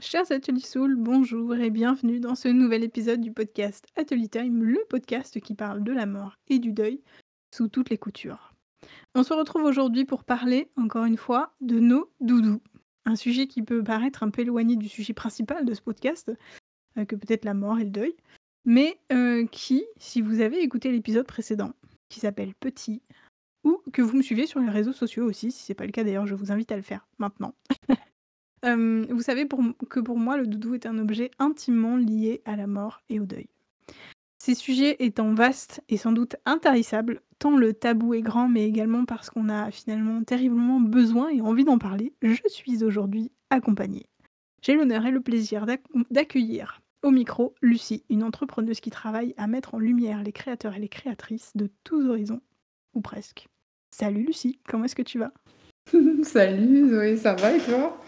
[0.00, 4.78] Chers Atelier Soul, bonjour et bienvenue dans ce nouvel épisode du podcast Atelier Time, le
[4.88, 7.02] podcast qui parle de la mort et du deuil
[7.52, 8.54] sous toutes les coutures.
[9.16, 12.62] On se retrouve aujourd'hui pour parler, encore une fois, de nos doudous.
[13.06, 16.30] Un sujet qui peut paraître un peu éloigné du sujet principal de ce podcast,
[16.96, 18.14] euh, que peut-être la mort et le deuil,
[18.64, 21.72] mais euh, qui, si vous avez écouté l'épisode précédent,
[22.08, 23.02] qui s'appelle Petit,
[23.64, 26.04] ou que vous me suivez sur les réseaux sociaux aussi, si c'est pas le cas
[26.04, 27.52] d'ailleurs, je vous invite à le faire maintenant.
[28.64, 29.46] Euh, vous savez
[29.88, 33.24] que pour moi, le doudou est un objet intimement lié à la mort et au
[33.24, 33.48] deuil.
[34.38, 39.04] Ces sujets étant vastes et sans doute intarissables, tant le tabou est grand, mais également
[39.04, 44.06] parce qu'on a finalement terriblement besoin et envie d'en parler, je suis aujourd'hui accompagnée.
[44.62, 45.66] J'ai l'honneur et le plaisir
[46.10, 50.80] d'accueillir au micro Lucie, une entrepreneuse qui travaille à mettre en lumière les créateurs et
[50.80, 52.40] les créatrices de tous horizons,
[52.94, 53.48] ou presque.
[53.90, 55.32] Salut Lucie, comment est-ce que tu vas?
[56.22, 58.00] Salut Zoé, ça va et toi?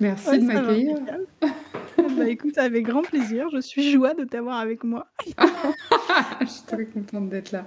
[0.00, 0.96] Merci de m'accueillir.
[2.16, 3.48] bah écoute, avec grand plaisir.
[3.52, 5.06] Je suis joie de t'avoir avec moi.
[6.40, 7.66] je suis très contente d'être là.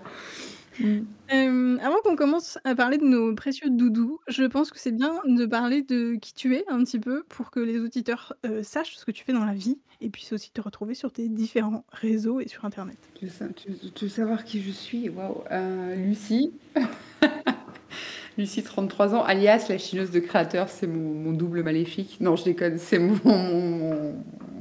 [1.34, 5.16] Euh, avant qu'on commence à parler de nos précieux doudous, je pense que c'est bien
[5.26, 8.96] de parler de qui tu es un petit peu pour que les auditeurs euh, sachent
[8.98, 11.86] ce que tu fais dans la vie et puissent aussi te retrouver sur tes différents
[11.92, 12.98] réseaux et sur Internet.
[13.16, 16.54] Tu veux, savoir qui je suis Waouh euh, Lucie
[18.38, 22.18] Lucie, 33 ans, alias la chineuse de créateur, c'est mon, double maléfique.
[22.20, 24.16] Non, je déconne, c'est mon,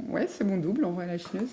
[0.09, 1.51] ouais, c'est mon double en vrai, la chineuse.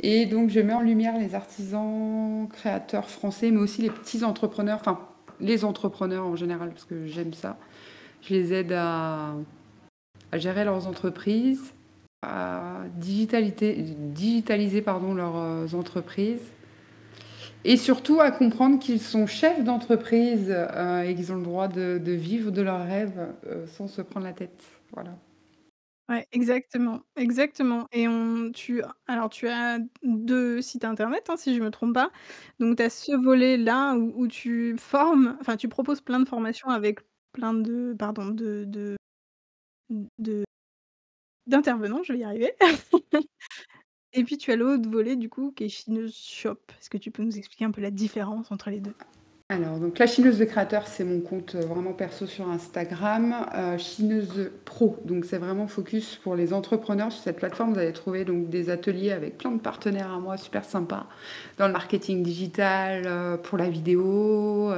[0.00, 4.78] Et donc, je mets en lumière les artisans créateurs français, mais aussi les petits entrepreneurs,
[4.80, 5.00] enfin,
[5.40, 7.58] les entrepreneurs en général, parce que j'aime ça.
[8.22, 9.34] Je les aide à,
[10.32, 11.74] à gérer leurs entreprises,
[12.22, 16.40] à digitaliser, pardon, leurs euh, entreprises
[17.64, 22.00] et surtout à comprendre qu'ils sont chefs d'entreprise euh, et qu'ils ont le droit de,
[22.12, 24.62] vivre de leurs rêves euh, sans se prendre la tête.
[24.92, 25.16] Voilà.
[26.08, 27.86] Ouais, exactement, exactement.
[27.92, 28.06] Et
[28.52, 32.10] tu, alors tu as deux sites internet, hein, si je me trompe pas.
[32.58, 37.00] Donc tu as ce volet-là où, tu formes, enfin tu proposes plein de formations avec
[37.32, 38.96] plein de, pardon, de, de
[41.46, 42.52] d'intervenants, je vais y arriver.
[44.14, 46.58] Et puis tu as l'autre volet du coup qui est Chineuse Shop.
[46.80, 48.94] Est-ce que tu peux nous expliquer un peu la différence entre les deux?
[49.48, 53.34] Alors, donc la chineuse de créateur, c'est mon compte euh, vraiment perso sur Instagram.
[53.54, 57.12] Euh, chineuse pro, donc c'est vraiment focus pour les entrepreneurs.
[57.12, 60.38] Sur cette plateforme, vous allez trouver donc des ateliers avec plein de partenaires à moi,
[60.38, 61.06] super sympas,
[61.58, 64.72] dans le marketing digital, euh, pour la vidéo,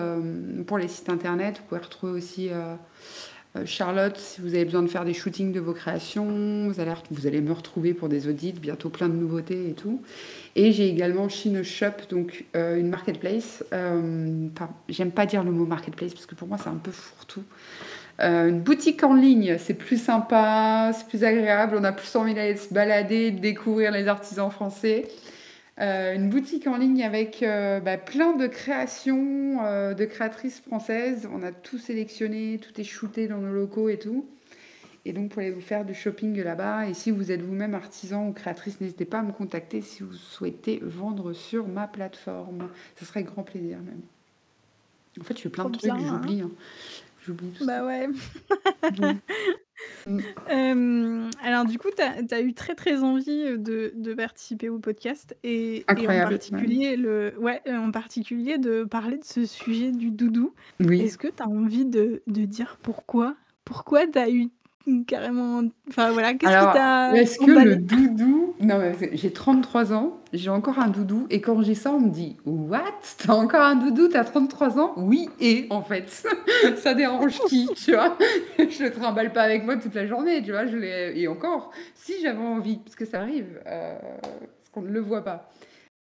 [0.66, 1.58] pour les sites internet.
[1.58, 2.50] Vous pouvez retrouver aussi
[3.66, 7.26] Charlotte, si vous avez besoin de faire des shootings de vos créations, vous allez, vous
[7.28, 10.02] allez me retrouver pour des audits, bientôt plein de nouveautés et tout.
[10.56, 13.64] Et j'ai également Chine Shop, donc euh, une marketplace.
[13.72, 14.48] Euh,
[14.88, 17.44] J'aime pas dire le mot marketplace parce que pour moi c'est un peu fourre-tout.
[18.20, 22.34] Euh, une boutique en ligne, c'est plus sympa, c'est plus agréable, on a plus envie
[22.34, 25.08] d'aller se balader, de découvrir les artisans français.
[25.80, 31.28] Euh, une boutique en ligne avec euh, bah, plein de créations euh, de créatrices françaises.
[31.32, 34.28] On a tout sélectionné, tout est shooté dans nos locaux et tout.
[35.04, 36.88] Et donc, pour aller vous faire du shopping là-bas.
[36.88, 40.14] Et si vous êtes vous-même artisan ou créatrice, n'hésitez pas à me contacter si vous
[40.14, 42.68] souhaitez vendre sur ma plateforme.
[42.96, 44.00] Ce serait grand plaisir même.
[45.20, 46.40] En fait, je fais plein de trucs, j'oublie.
[46.40, 46.50] Hein.
[47.24, 48.08] J'oublie tout bah ouais.
[50.06, 51.30] Mmh.
[51.42, 52.02] alors du coup, tu
[52.34, 57.62] as eu très, très envie, de de participer au podcast et en particulier le ouais,
[57.66, 60.54] en particulier de parler de ce sujet du doudou.
[60.80, 61.00] Oui.
[61.00, 63.36] Est-ce que tu as envie de de dire pourquoi?
[63.64, 64.50] Pourquoi tu as eu
[65.06, 68.80] Carrément, enfin voilà, qu'est-ce qui t'a est-ce que le doudou non
[69.12, 72.82] j'ai 33 ans, j'ai encore un doudou et quand j'ai ça, on me dit: «What?
[73.18, 76.26] T'as encore un doudou, t'as 33 ans?» «Oui et en fait,
[76.76, 78.16] ça dérange qui?» tu vois?
[78.58, 80.66] Je le trimballe pas avec moi toute la journée, tu vois?
[80.66, 84.90] Je l'ai et encore, si j'avais envie, parce que ça arrive, euh, parce qu'on ne
[84.90, 85.50] le voit pas.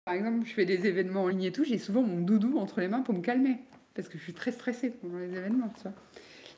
[0.06, 2.80] Par exemple, je fais des événements en ligne et tout, j'ai souvent mon doudou entre
[2.80, 3.58] les mains pour me calmer,
[3.94, 5.94] parce que je suis très stressée pendant les événements, tu vois?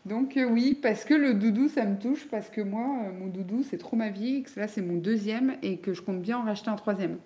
[0.05, 3.27] Donc euh, oui, parce que le doudou, ça me touche, parce que moi, euh, mon
[3.27, 6.37] doudou, c'est trop ma vie, que là, c'est mon deuxième, et que je compte bien
[6.37, 7.17] en racheter un troisième.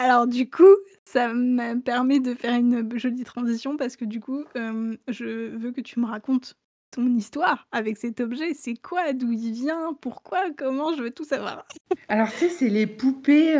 [0.00, 0.74] Alors du coup,
[1.04, 5.72] ça me permet de faire une jolie transition, parce que du coup, euh, je veux
[5.72, 6.56] que tu me racontes
[6.90, 8.54] ton histoire avec cet objet.
[8.54, 9.12] C'est quoi?
[9.12, 9.92] D'où il vient?
[10.00, 10.50] Pourquoi?
[10.56, 10.94] Comment?
[10.94, 11.66] Je veux tout savoir.
[12.08, 13.54] Alors sais, c'est les poupées...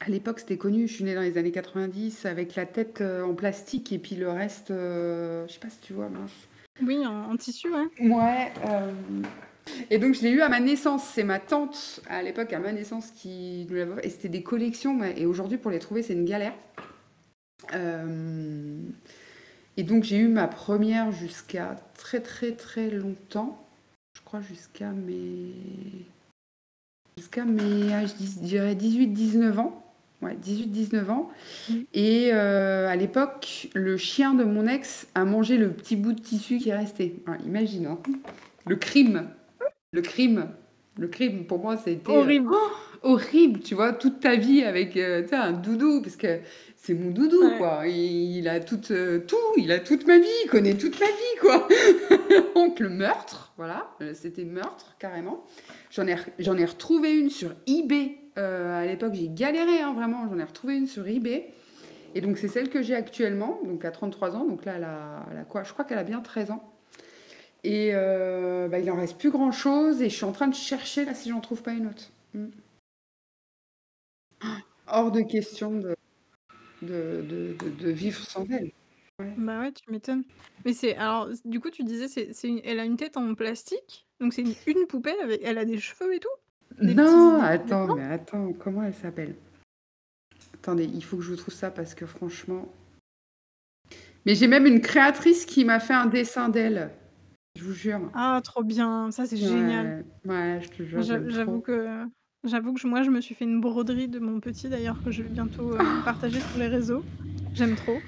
[0.00, 0.86] À l'époque, c'était connu.
[0.86, 4.14] Je suis née dans les années 90 avec la tête euh, en plastique et puis
[4.16, 6.10] le reste, euh, je sais pas si tu vois,
[6.82, 8.08] Oui, en, tissu, ouais.
[8.10, 8.52] Ouais.
[8.66, 8.92] Euh,
[9.90, 11.02] et donc, je l'ai eu à ma naissance.
[11.14, 14.06] C'est ma tante, à l'époque, à ma naissance, qui nous l'avait.
[14.06, 15.02] Et c'était des collections.
[15.02, 16.54] Et aujourd'hui, pour les trouver, c'est une galère.
[19.78, 23.66] Et donc, j'ai eu ma première jusqu'à très, très, très longtemps.
[24.14, 25.52] Je crois jusqu'à mes
[27.18, 29.85] jusqu'à mes ah, je dirais 18-19 ans.
[30.22, 31.28] Ouais, 18-19 ans.
[31.68, 31.74] Mmh.
[31.92, 36.20] Et euh, à l'époque, le chien de mon ex a mangé le petit bout de
[36.20, 37.22] tissu qui est resté.
[37.44, 37.98] Imagine, hein.
[38.66, 39.28] Le crime.
[39.92, 40.48] Le crime.
[40.98, 42.10] Le crime, pour moi, c'était...
[42.10, 42.48] euh, Horrible.
[42.50, 42.70] oh,
[43.02, 46.38] horrible, tu vois, toute ta vie avec euh, un doudou, parce que
[46.76, 47.58] c'est mon doudou, Ouais.
[47.58, 47.82] quoi.
[47.86, 51.06] Il, il a tout, euh, tout, il a toute ma vie, il connaît toute ma
[51.06, 51.68] vie, quoi.
[52.54, 55.44] Donc le meurtre, voilà, euh, c'était meurtre, carrément.
[55.90, 58.16] J'en ai, j'en ai retrouvé une sur eBay.
[58.38, 60.28] Euh, à l'époque, j'ai galéré, hein, vraiment.
[60.28, 61.52] J'en ai retrouvé une sur eBay.
[62.14, 64.44] Et donc, c'est celle que j'ai actuellement, donc à 33 ans.
[64.44, 65.62] Donc là, elle a, quoi?
[65.62, 66.72] Je crois qu'elle a bien 13 ans.
[67.64, 70.02] Et euh, bah, il en reste plus grand chose.
[70.02, 72.10] Et je suis en train de chercher là si j'en trouve pas une autre.
[72.34, 72.46] Mm.
[74.88, 75.82] Hors de question
[76.82, 77.56] de,
[77.90, 78.70] vivre sans elle.
[79.18, 80.24] Bah ouais, tu m'étonnes.
[80.64, 83.34] Mais c'est alors du coup tu disais c'est c'est une- elle a une tête en
[83.34, 86.28] plastique, donc c'est une, une poupée avec elle a des cheveux et tout?
[86.80, 89.34] Des Non, petits attends, mais attends, comment elle s'appelle?
[90.54, 92.68] Attendez, il faut que je vous trouve ça parce que franchement.
[94.26, 96.90] Mais j'ai même une créatrice qui m'a fait un dessin d'elle.
[97.56, 98.10] Je vous jure.
[98.14, 100.04] Ah trop bien, ça c'est génial.
[100.24, 102.04] Ouais, je te jure, J'avoue que
[102.44, 105.10] j'avoue que je- moi je me suis fait une broderie de mon petit d'ailleurs que
[105.10, 107.02] je vais bientôt euh, partager sur les réseaux.
[107.54, 107.98] J'aime trop.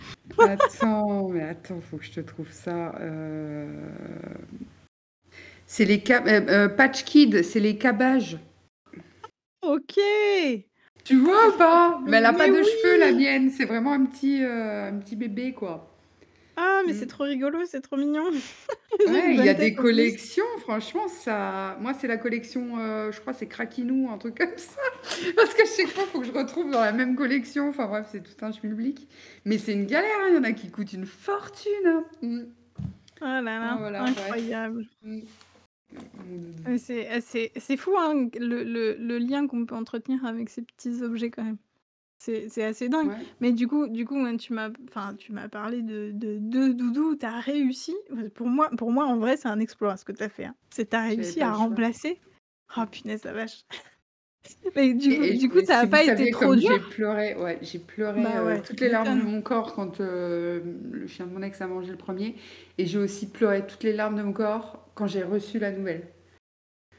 [0.40, 2.94] Attends, mais attends, faut que je te trouve ça.
[3.00, 3.88] euh,
[5.66, 8.38] C'est les euh, euh, Patch Kid, c'est les cabages.
[9.62, 9.98] Ok.
[11.04, 12.00] Tu vois ou pas?
[12.06, 13.50] Mais elle a pas de cheveux, la mienne.
[13.50, 15.84] C'est vraiment un petit, euh, un petit bébé, quoi.
[16.60, 16.96] Ah mais Mm.
[16.96, 18.24] c'est trop rigolo, c'est trop mignon.
[19.00, 19.82] J'ai une Ouais, il y bonne a des tête en plus.
[19.82, 21.76] collections, franchement, ça.
[21.80, 24.80] Moi, c'est la collection, euh, je crois, c'est Craquinou, un truc comme ça.
[25.36, 27.68] Parce qu'à chaque fois, il faut que je retrouve dans la même collection.
[27.68, 29.06] Enfin bref, c'est tout un schmilblick.
[29.44, 31.70] Mais c'est une galère, hein, il y en a qui coûtent une fortune.
[31.86, 32.04] hein.
[32.22, 32.40] Mm.
[33.20, 34.18] Ah là Ah, là, voilà, bref.
[34.18, 34.84] incroyable.
[35.02, 35.20] Mm.
[36.76, 41.02] C'est euh, c'est- fou hein, le, le- le lien qu'on peut entretenir avec ces petits
[41.02, 41.56] objets quand même.
[42.20, 43.08] C'est assez dingue.
[43.08, 43.14] Ouais.
[43.40, 47.14] Mais du coup, du coup tu m'as enfin, tu m'as parlé de, de, de doudou,
[47.16, 47.94] tu as réussi.
[48.34, 50.44] Pour moi, pour moi, en vrai, c'est un exploit ce que tu as fait.
[50.46, 50.54] hein.
[50.70, 52.18] C'est tu as réussi à remplacer.
[52.76, 53.62] Oh punaise la vache.
[54.76, 56.68] Mais du coup, Et, et- du coup et ça n'a pas été trop comme j'ai
[56.68, 56.88] dur.
[56.90, 61.06] pleuré, ouais, j'ai pleuré Bah euh, toutes les larmes de mon corps quand euh, le
[61.06, 62.34] chien de mon ex a mangé le premier.
[62.78, 66.08] Et j'ai aussi pleuré toutes les larmes de mon corps quand j'ai reçu la nouvelle.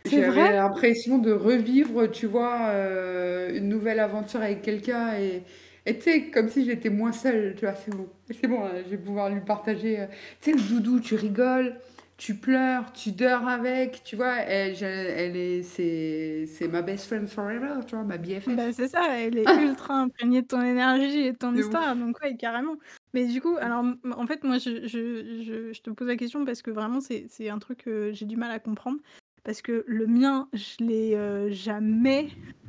[0.05, 5.43] J'avais l'impression de revivre, tu vois, euh, une nouvelle aventure avec quelqu'un et
[5.85, 8.07] tu sais, comme si j'étais moins seule, tu vois, c'est bon.
[8.29, 9.99] C'est bon, hein, je vais pouvoir lui partager.
[9.99, 10.05] euh,
[10.39, 11.75] Tu sais, le doudou, tu rigoles,
[12.15, 17.05] tu pleures, tu dors avec, tu vois, elle, je- elle est, c'est, c'est ma best
[17.07, 18.55] friend forever, tu vois, ma BFF.
[18.55, 21.99] Bah, c'est ça, elle est ultra imprégnée de ton énergie et de ton histoire, ouf.
[21.99, 22.75] donc ouais, carrément.
[23.13, 26.15] Mais du coup, alors, m- en fait, moi, je, je, je, je te pose la
[26.15, 28.97] question parce que vraiment, c'est, c'est un truc que j'ai du mal à comprendre.
[29.43, 32.27] Parce que le mien, je l'ai euh, jamais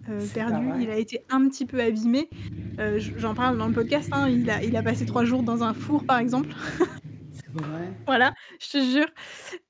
[0.08, 0.66] euh, C'est pas perdu.
[0.82, 2.30] Il a été un petit peu abîmé.
[2.78, 5.42] Euh, j- j'en parle dans le podcast, hein, il a, il a passé trois jours
[5.42, 6.48] dans un four, par exemple.
[7.40, 7.92] C'est vrai.
[8.06, 9.08] Voilà, je te jure.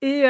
[0.03, 0.21] Et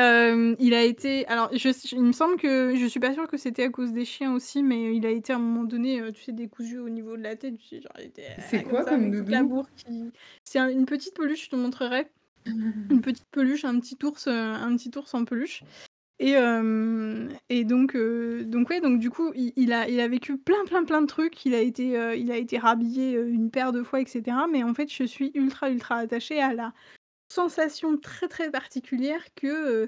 [0.59, 1.27] il a été.
[1.27, 2.75] Alors, je, il me semble que.
[2.77, 5.33] Je suis pas sûre que c'était à cause des chiens aussi, mais il a été
[5.33, 7.57] à un moment donné, tu sais, décousu au niveau de la tête.
[7.59, 9.69] Tu sais, genre, il était C'est comme quoi ça, comme avec toute la doudou bourre
[9.77, 10.11] qui.
[10.45, 12.09] C'est un- une petite peluche, je te montrerai.
[12.91, 15.63] Une petite peluche, un petit ours, un petit ours en peluche.
[16.19, 16.33] Et,
[17.49, 20.65] et donc, euh, donc, ouais, donc du coup, il, il a, il a vécu plein,
[20.67, 21.45] plein, plein de trucs.
[21.47, 21.85] Il a été,
[22.19, 24.47] il a été rhabillé une paire de fois, etc.
[24.51, 26.73] Mais en fait, je suis ultra, ultra attachée à la
[27.33, 29.87] sensation très, très particulière que euh,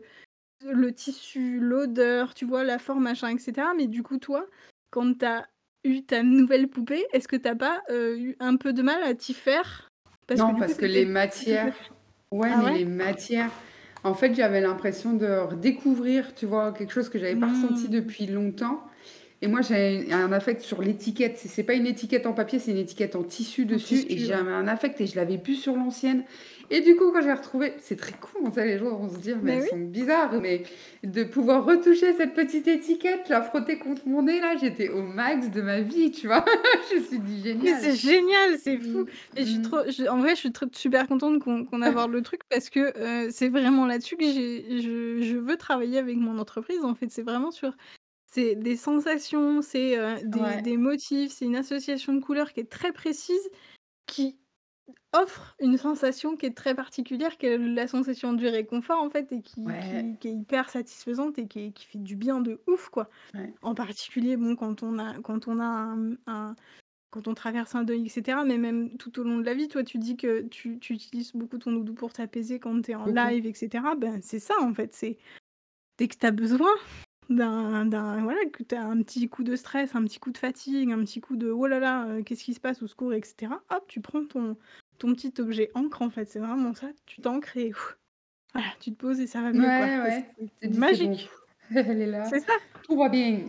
[0.64, 3.68] le tissu, l'odeur, tu vois, la forme, machin, etc.
[3.76, 4.46] Mais du coup, toi,
[4.90, 5.46] quand t'as
[5.84, 9.14] eu ta nouvelle poupée, est-ce que t'as pas euh, eu un peu de mal à
[9.14, 9.88] t'y faire?
[10.26, 11.74] Parce que Non, coup, parce que les matières,
[12.30, 12.78] ouais, Ah mais ouais?
[12.78, 13.50] les matières,
[14.04, 17.90] en fait, j'avais l'impression de redécouvrir, tu vois, quelque chose que j'avais pas ressenti Mmh.
[17.90, 18.84] depuis longtemps.
[19.42, 21.36] Et moi, j'ai un affect sur l'étiquette.
[21.38, 24.04] C'est pas une étiquette en papier, c'est une étiquette en tissu En dessus.
[24.08, 24.18] Et ouais.
[24.18, 26.24] j'avais un affect et je l'avais plus sur l'ancienne.
[26.74, 29.36] Et du coup, quand j'ai retrouvé, c'est très con, ça, les gens vont se dire,
[29.36, 29.68] mais Mais elles oui.
[29.68, 30.40] sont bizarres.
[30.40, 30.62] Mais
[31.04, 35.50] de pouvoir retoucher cette petite étiquette, la frotter contre mon nez, là, j'étais au max
[35.50, 36.44] de ma vie, tu vois.
[36.90, 38.22] je me suis dit, Mais c'est génial.
[38.22, 39.00] génial, c'est fou.
[39.00, 39.62] Mm, Et je suis mm.
[39.62, 42.80] trop, je- en vrai, je suis super contente qu'on qu'on aborde le truc parce que
[42.98, 46.82] euh, c'est vraiment là-dessus que je, je veux travailler avec mon entreprise.
[46.84, 47.76] En fait, c'est vraiment sur
[48.34, 50.62] c'est des sensations, c'est euh, des, Ouais.
[50.62, 53.50] des motifs, c'est une association de couleurs qui est très précise,
[54.06, 54.38] qui
[55.12, 59.32] offre une sensation qui est très particulière, qui est la sensation du réconfort en fait,
[59.32, 59.80] et qui, Ouais.
[59.80, 63.10] qui, qui est hyper satisfaisante et qui, fait du bien de ouf quoi.
[63.34, 63.54] Ouais.
[63.62, 66.56] En particulier, bon, quand on a, quand on a un, un-
[67.10, 68.44] quand on traverse un deuil, etc.
[68.44, 71.32] Mais même tout au long de la vie, toi, tu dis que tu, tu utilises
[71.34, 73.08] beaucoup ton doudou pour t'apaiser quand tu es en Beaucoup.
[73.08, 73.96] live, etc.
[73.96, 74.94] Ben, c'est ça, en fait.
[74.94, 75.18] C'est
[75.98, 76.70] dès que tu as besoin
[77.30, 80.38] d'un d'un voilà, que tu as un petit coup de stress, un petit coup de
[80.38, 82.82] fatigue, un petit coup de: «Oh là là, heu, qu'est-ce qui se passe?
[82.82, 84.56] Au secours» et cetera, hop, tu prends ton
[85.02, 87.72] ton petit objet encre, en fait, c'est vraiment ça, tu t'ancres et
[88.54, 89.68] voilà, tu te poses et ça va mieux, quoi.
[89.68, 90.24] Ouais, ouais,
[90.62, 91.28] «C'est bon, magique.
[91.74, 92.52] elle est là, C'est ça,
[92.84, 93.40] tout va bien».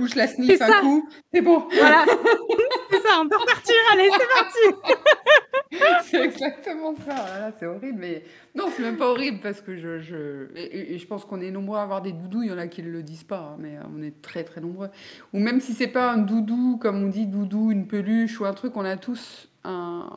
[0.00, 1.68] Ou je la sniffe un ça, coup, c'est bon.
[1.70, 2.06] voilà,
[2.90, 4.94] c'est ça, on peut repartir, allez, c'est parti!
[6.04, 7.14] C'est exactement ça.
[7.14, 8.22] Là c'est horrible, mais
[8.54, 11.40] non, c'est même pas horrible parce que je je et et et je pense qu'on
[11.40, 12.44] est nombreux à avoir des doudous.
[12.44, 14.60] Il y en a qui le disent pas, hein, mais, heu, on est très, très
[14.60, 14.88] nombreux.
[15.34, 18.54] Ou même si c'est pas un doudou, comme on dit doudou, une peluche ou un
[18.54, 20.08] truc, on a tous un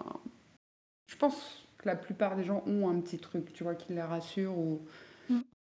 [1.10, 4.01] je pense que la plupart des gens ont un petit truc, tu vois, qui les
[4.04, 4.86] rassure ou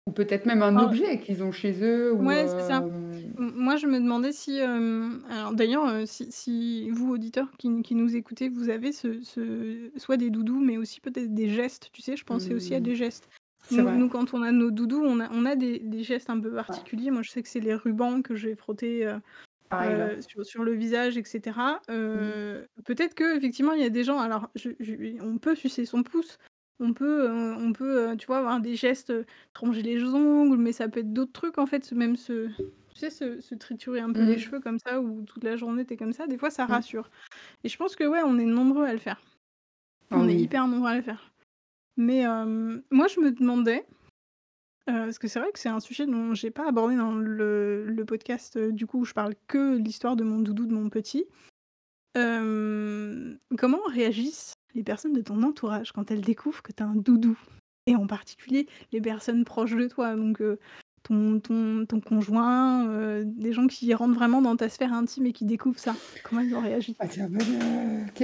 [0.08, 2.84] ou peut-être même un Ah objet qu'ils ont chez eux ou, Ouais, c'est ça.
[2.84, 7.70] hem M moi, je me demandais si, alors d'ailleurs, heu, si si vous, auditeurs qui
[7.96, 12.01] nous écoutez, vous avez ce ce soit des doudous, mais aussi peut-être des gestes, tu
[12.01, 12.16] sais?
[12.18, 12.82] Je pensais aussi à Mmh.
[12.82, 13.30] des gestes.
[13.70, 16.51] Nous quand on a nos doudous, on a on a des des gestes un peu
[16.70, 16.88] Ouais.
[16.89, 17.12] particuliers.
[17.12, 19.06] Moi, je sais que c'est les rubans que je vais frotter,
[19.71, 20.12] Pareil là.
[20.12, 21.81] heu, sur sur le visage et cetera.
[22.13, 22.38] Mmh.
[22.50, 26.03] Heu, peut-être qu'effectivement, il y a des gens alors je je on peut sucer son
[26.03, 26.38] pouce,
[26.79, 30.03] on peut, heu, on peut, heu, tu vois, avoir des gestes, heu, te ronger les
[30.03, 32.47] ongles, mais ça peut être d'autres trucs, en fait, même se
[32.89, 34.39] tu sais, se se triturer un peu les Mmh.
[34.39, 36.67] cheveux comme ça ou toute la journée tu es comme ça, des fois ça Mmh.
[36.67, 37.09] rassure.
[37.63, 39.21] Et je pense que, ouais, on est nombreux à le faire.
[40.12, 40.38] Ah On est oui.
[40.38, 41.33] hyper nombreux à le faire.
[41.97, 43.88] Mais, hem, moi, je me demandais,
[44.89, 48.03] heu, parce que c'est vrai que c'est un sujet dont j'ai pas abordé dans le
[48.06, 50.89] podcast, heu, du coup, où je parle que de l'histoire de mon doudou, de mon
[50.89, 51.25] petit.
[52.15, 56.96] Hem, comment réagissent les personnes de ton entourage quand elles découvrent que tu as un
[56.96, 57.38] doudou?
[57.86, 60.41] Et en particulier, les personnes proches de toi, donc,
[61.03, 65.46] ton ton ton conjoint, des gens qui rentrent vraiment dans ta sphère intime et qui
[65.46, 65.96] découvrent ça.
[66.24, 66.96] Comment ils ont réagi?
[67.00, 67.06] Ah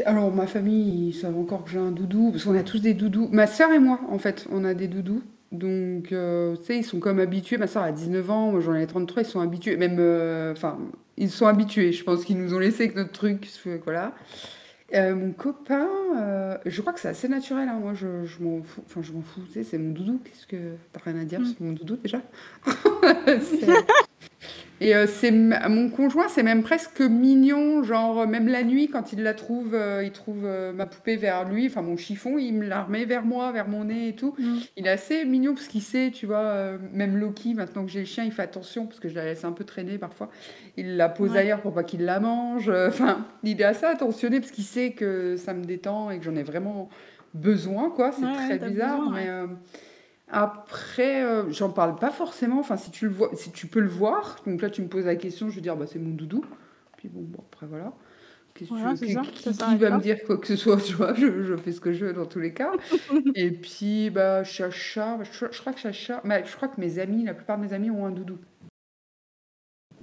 [0.06, 2.94] alors ma famille, ils savent encore que j'ai un doudou, parce qu'on a tous des
[2.94, 3.30] doudous.
[3.32, 5.22] Ma sœur et moi, en fait, on a des doudous.
[5.54, 7.58] Donc, heu, tu sais, ils sont comme habitués.
[7.58, 9.78] Ma sœur a 19 ans, moi j'en ai 33, ils sont habitués.
[9.78, 10.78] Même, heu, enfin,
[11.16, 11.92] ils sont habitués.
[11.94, 13.48] Je pense qu'ils nous ont laissé avec notre truc,
[13.86, 14.14] voilà.
[14.94, 15.88] Heu, mon copain,
[16.66, 17.80] je crois que c'est assez naturel, hein.
[17.80, 20.20] Moi, je je m'en fous, enfin, je m'en fous, tu sais, c'est mon doudou.
[20.24, 21.40] Qu'est-ce que tu as rien à dire?
[21.40, 21.46] Mmh.
[21.46, 22.22] sur mon doudou déjà?
[24.82, 29.24] Et heu, c'est mon conjoint, c'est même presque mignon, genre, même la nuit quand il
[29.24, 32.84] la trouve, heu, il trouve, ma poupée vers lui, enfin mon chiffon, il me la
[32.84, 34.36] remet vers moi, vers mon nez et tout.
[34.38, 34.58] Mmh.
[34.76, 38.06] Il est assez mignon parce qu'il sait, tu vois, même Loki, maintenant que j'ai le
[38.06, 40.30] chien, il fait attention parce que je la laisse un peu traîner parfois.
[40.76, 41.40] Il la pose Ouais.
[41.40, 45.38] ailleurs pour pas qu'il la mange, enfin, il est assez attentionné parce qu'il sait que
[45.38, 46.90] ça me détend et que j'en ai vraiment
[47.34, 48.12] besoin, quoi.
[48.12, 49.56] C'est ouais, très bizarre, besoin, mais, ouais.
[50.30, 52.60] Après, heu, j'en parle pas forcément.
[52.60, 55.06] Enfin, si tu le vois si tu peux le voir, donc là, tu me poses
[55.06, 56.44] la question, je vais dire: «Bah, c'est mon doudou».
[56.98, 57.94] Puis bon, bon, après voilà.
[58.54, 59.14] Que Voilà, c'est Qui
[59.54, 61.14] ça, qui va me dire quoi que ce soit, tu vois?
[61.16, 62.72] Je je fais ce que je veux dans tous les cas.
[63.36, 67.00] Et puis, bah, Chacha, bah, je je crois que Chacha mais je crois que mes
[67.00, 68.38] amis, la plupart de mes amis ont un doudou.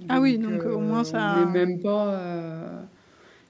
[0.09, 2.87] Ah oui, Donc, au moins est ça même pas, heu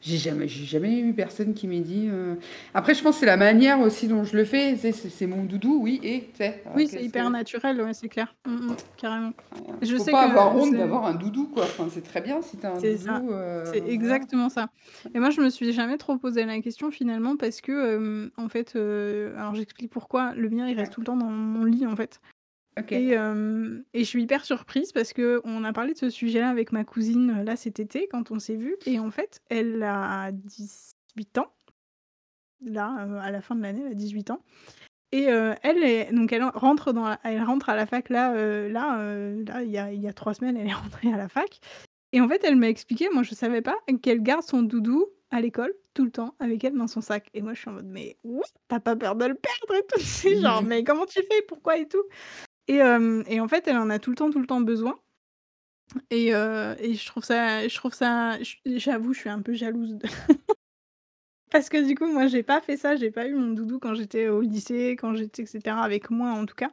[0.01, 2.37] j'ai jamais j'ai jamais eu personne qui m'ait dit, heu
[2.73, 5.99] après je pense c'est la manière aussi dont je le fais, c'est mon doudou, oui
[6.03, 6.27] et
[6.75, 8.35] Oui, c'est hyper que naturel, ouais, c'est clair.
[8.45, 9.31] Mmh mh, carrément.
[9.51, 11.63] Enfin, Je faut sais pas avoir que honte c'est d'avoir un doudou, quoi.
[11.63, 14.69] Enfin, c'est très bien si tu as un doudou, heu, c'est exactement ça.
[15.13, 18.49] Et moi, je me suis jamais trop posé la question finalement parce que, hem, en
[18.49, 20.33] fait, alors j'explique pourquoi.
[20.35, 20.95] Le mien, il reste Ouais.
[20.95, 22.19] tout le temps dans mon lit, en fait.
[22.89, 26.71] Et hem, et je suis hyper surprise parce qu'on a parlé de ce sujet-là avec
[26.73, 30.31] ma cousine, heu, là, cet été, quand on s'est vues et en fait, elle a
[30.33, 31.53] 18 ans.
[32.63, 34.43] Là, heu, à la fin de l'année, elle a 18 ans.
[35.11, 38.09] Et heu, elle est donc elle en rentre dans la elle rentre à la fac
[38.09, 40.73] là, heu, là, heu, là, il y a il y a 3 semaines, elle est
[40.73, 41.59] rentrée à la fac.
[42.13, 45.41] Et en fait, elle m'a expliqué, moi je savais pas, qu'elle garde son doudou à
[45.41, 47.29] l'école, tout le temps, avec elle dans son sac.
[47.33, 48.45] Et moi je suis en mode: «Mais what?
[48.69, 51.21] Tu as pas peur de le perdre et tout?» tu sais, genre: «Mais comment tu
[51.31, 51.41] fais?
[51.47, 52.03] Pourquoi et tout?»
[52.67, 54.99] Et hem, et en fait, elle en a tout le temps, tout le temps besoin.
[56.09, 59.99] Et et je trouve ça je trouve ça j'avoue, je suis un peu jalouse
[61.51, 63.93] parce que du coup, moi j'ai pas fait ça, j'ai pas eu mon doudou quand
[63.93, 66.71] j'étais au lycée, quand j'étais et cetera, avec moi en tout cas.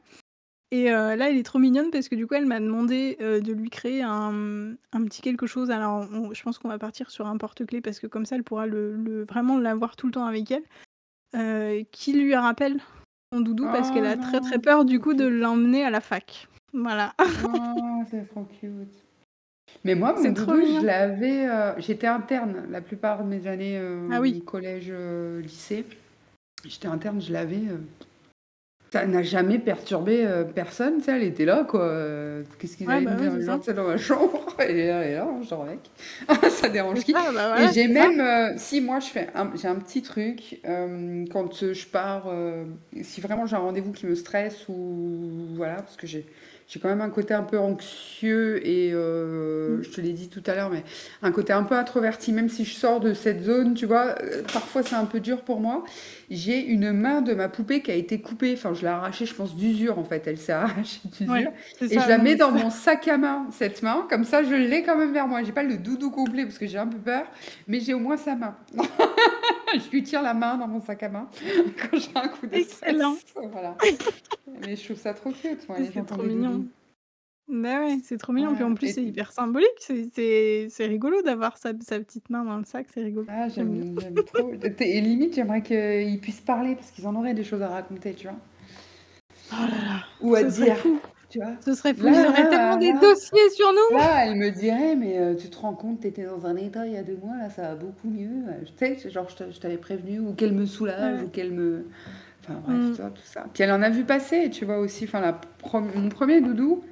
[0.71, 3.53] Et heu, là, elle est trop mignonne parce que du coup, elle m'a demandé, de
[3.53, 5.71] lui créer un, petit quelque chose.
[5.71, 8.67] Alors je pense qu'on va partir sur un porte-clés parce que comme ça, elle pourra
[8.67, 12.79] le vraiment l'avoir tout le temps avec elle, qui lui rappelle
[13.33, 16.01] son doudou parce qu'elle Oh a très, très peur du coup de l'emmener à la
[16.01, 16.49] fac.
[16.73, 17.15] Voilà.
[17.21, 19.05] Oh, c'est trop cute.
[19.85, 23.79] Mais moi, mon doudou, je l'avais, heu j'étais interne la plupart de mes années,
[24.11, 24.43] Ah oui.
[24.45, 25.85] collège, heu, lycée.
[26.65, 27.81] J'étais interne, je l'avais, heu
[28.93, 31.87] ça n'a jamais perturbé, heu, personne, tu elle était là, quoi,
[32.59, 33.33] qu'est-ce qu'ils Ouais, allaient me bah, dire?
[33.45, 33.59] ça.
[33.59, 34.47] tu sais, dans ma chambre?
[34.59, 35.81] Là elle est là, je dors avec.
[36.51, 37.13] Ça dérange qui?
[37.13, 40.61] ça, bah, Et j'ai même, heu si moi je fais un j'ai un petit truc,
[40.65, 42.27] quand, je pars,
[43.03, 46.27] si vraiment j'ai un rendez-vous qui me stresse ou voilà, parce que j'ai
[46.69, 49.83] j'ai quand même un côté un peu anxieux et euh, Mmh.
[49.83, 50.85] je te l'ai dit tout à l'heure, mais
[51.23, 54.43] un côté un peu introverti, même si je sors de cette zone, tu vois, euh,
[54.53, 55.85] parfois c'est un peu dur pour moi.
[56.31, 59.35] J'ai une main de ma poupée qui a été coupée, enfin je l'ai arrachée, je
[59.35, 61.33] pense, d'usure en fait, elle s'est arrachée d'usure.
[61.33, 64.43] Ouais, Et ça, je la mets dans mon sac à main, cette main, comme ça
[64.43, 65.43] je l'ai quand même vers moi.
[65.43, 67.25] J'ai pas le doudou complet parce que j'ai un peu peur,
[67.67, 68.57] mais j'ai au moins sa main.
[69.75, 71.29] Je lui tire la main dans mon sac à main
[71.91, 73.15] quand j'ai un coup de excellent!
[73.15, 73.51] stress.
[73.51, 73.77] Voilà.
[74.63, 76.67] Mais je trouve ça trop cute, Mais les c'est trop mignon.
[77.49, 81.23] Bah ouais, c'est trop mignon, puis en Ouais, plus et c'est hyper symbolique, c'est rigolo
[81.23, 83.27] d'avoir sa sa petite main dans le sac, c'est rigolo.
[83.31, 84.51] ah, J'aime trop.
[84.81, 88.27] Et limite, j'aimerais qu'ils puissent parler parce qu'ils en auraient des choses à raconter, tu
[88.27, 88.37] vois?
[89.53, 91.01] Oh là là, Ou à dire, fou!
[91.31, 91.57] Tu vois?
[91.65, 93.79] Ce serait fou, Là, auraient tellement là, des dossiers sur nous!
[93.91, 96.87] là, elle me dirait: «Mais heu, tu te rends compte, tu étais dans un état
[96.87, 98.29] il y a 2 mois, là, ça va beaucoup mieux».
[98.51, 101.25] Heu, tu sais, genre je t'avais prévenu ou qu'elle me soulage Ouais.
[101.25, 101.87] ou qu'elle me
[102.45, 103.47] enfin bref, tu vois, tout ça.
[103.55, 105.05] Puis elle en a vu passer, tu vois, aussi.
[105.05, 105.41] Enfin la
[105.75, 106.83] mon 1er doudou,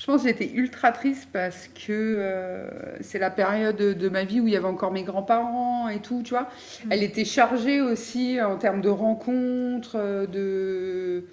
[0.00, 4.24] je pense que j'étais ultra triste parce que, heu, c'est la période de de ma
[4.24, 6.48] vie où il y avait encore mes grands-parents et tout, tu vois?
[6.84, 6.90] Mmh.
[6.90, 11.26] Elle était chargée aussi en termes de rencontres, de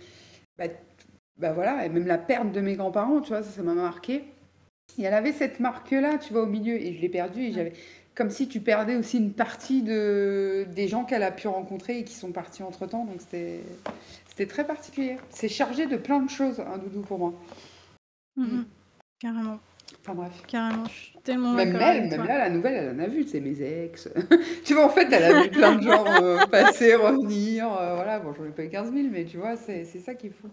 [0.60, 0.66] bah
[1.40, 3.44] bah voilà et même la perte de mes grands-parents, tu vois?
[3.44, 4.26] Ça, ça m'a marquée
[5.00, 7.74] et elle avait cette marque-là, tu vois, au milieu et je l'ai perdue et j'avais
[8.16, 12.04] comme si tu perdais aussi une partie de des gens qu'elle a pu rencontrer et
[12.04, 13.62] qui sont partis entre-temps, donc c'était
[14.28, 15.18] c'était très particulier.
[15.32, 17.34] C'est chargé de plein de choses, un doudou pour moi.
[18.36, 18.58] Mmh Mmh.
[18.62, 18.66] mh.
[19.20, 19.60] Carrément,
[20.02, 20.44] Enfin bref.
[20.48, 23.40] carrément, je suis tellement Même elle, même là, la nouvelle, elle en a vu, sais,
[23.40, 24.08] mes ex.
[24.66, 28.20] Tu vois, en fait, elle a vu plein de gens, heu, passer, revenir, heu, voilà.
[28.20, 30.30] Bon, j'en ai pas eu 15 000, mais tu vois, c'est c'est ça qui est
[30.32, 30.48] fou.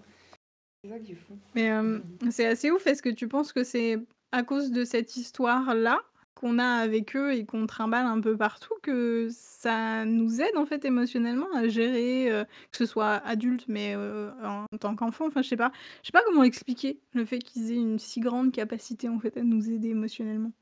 [0.86, 1.36] C'est ça qui est fou.
[1.54, 2.02] Mais mh.
[2.30, 2.86] c'est assez ouf.
[2.86, 3.98] Est-ce que tu penses que c'est
[4.32, 6.00] à cause de cette histoire-là
[6.34, 10.66] qu'on a avec eux et qu'on trimballe un peu partout que ça nous aide, en
[10.66, 15.26] fait, émotionnellement à gérer, heu, que ce soit adulte, mais heu, en tant qu'enfant?
[15.28, 18.20] Enfin, je sais pas je sais pas comment expliquer le fait qu'ils aient une si
[18.20, 20.52] grande capacité, en fait, à nous aider émotionnellement.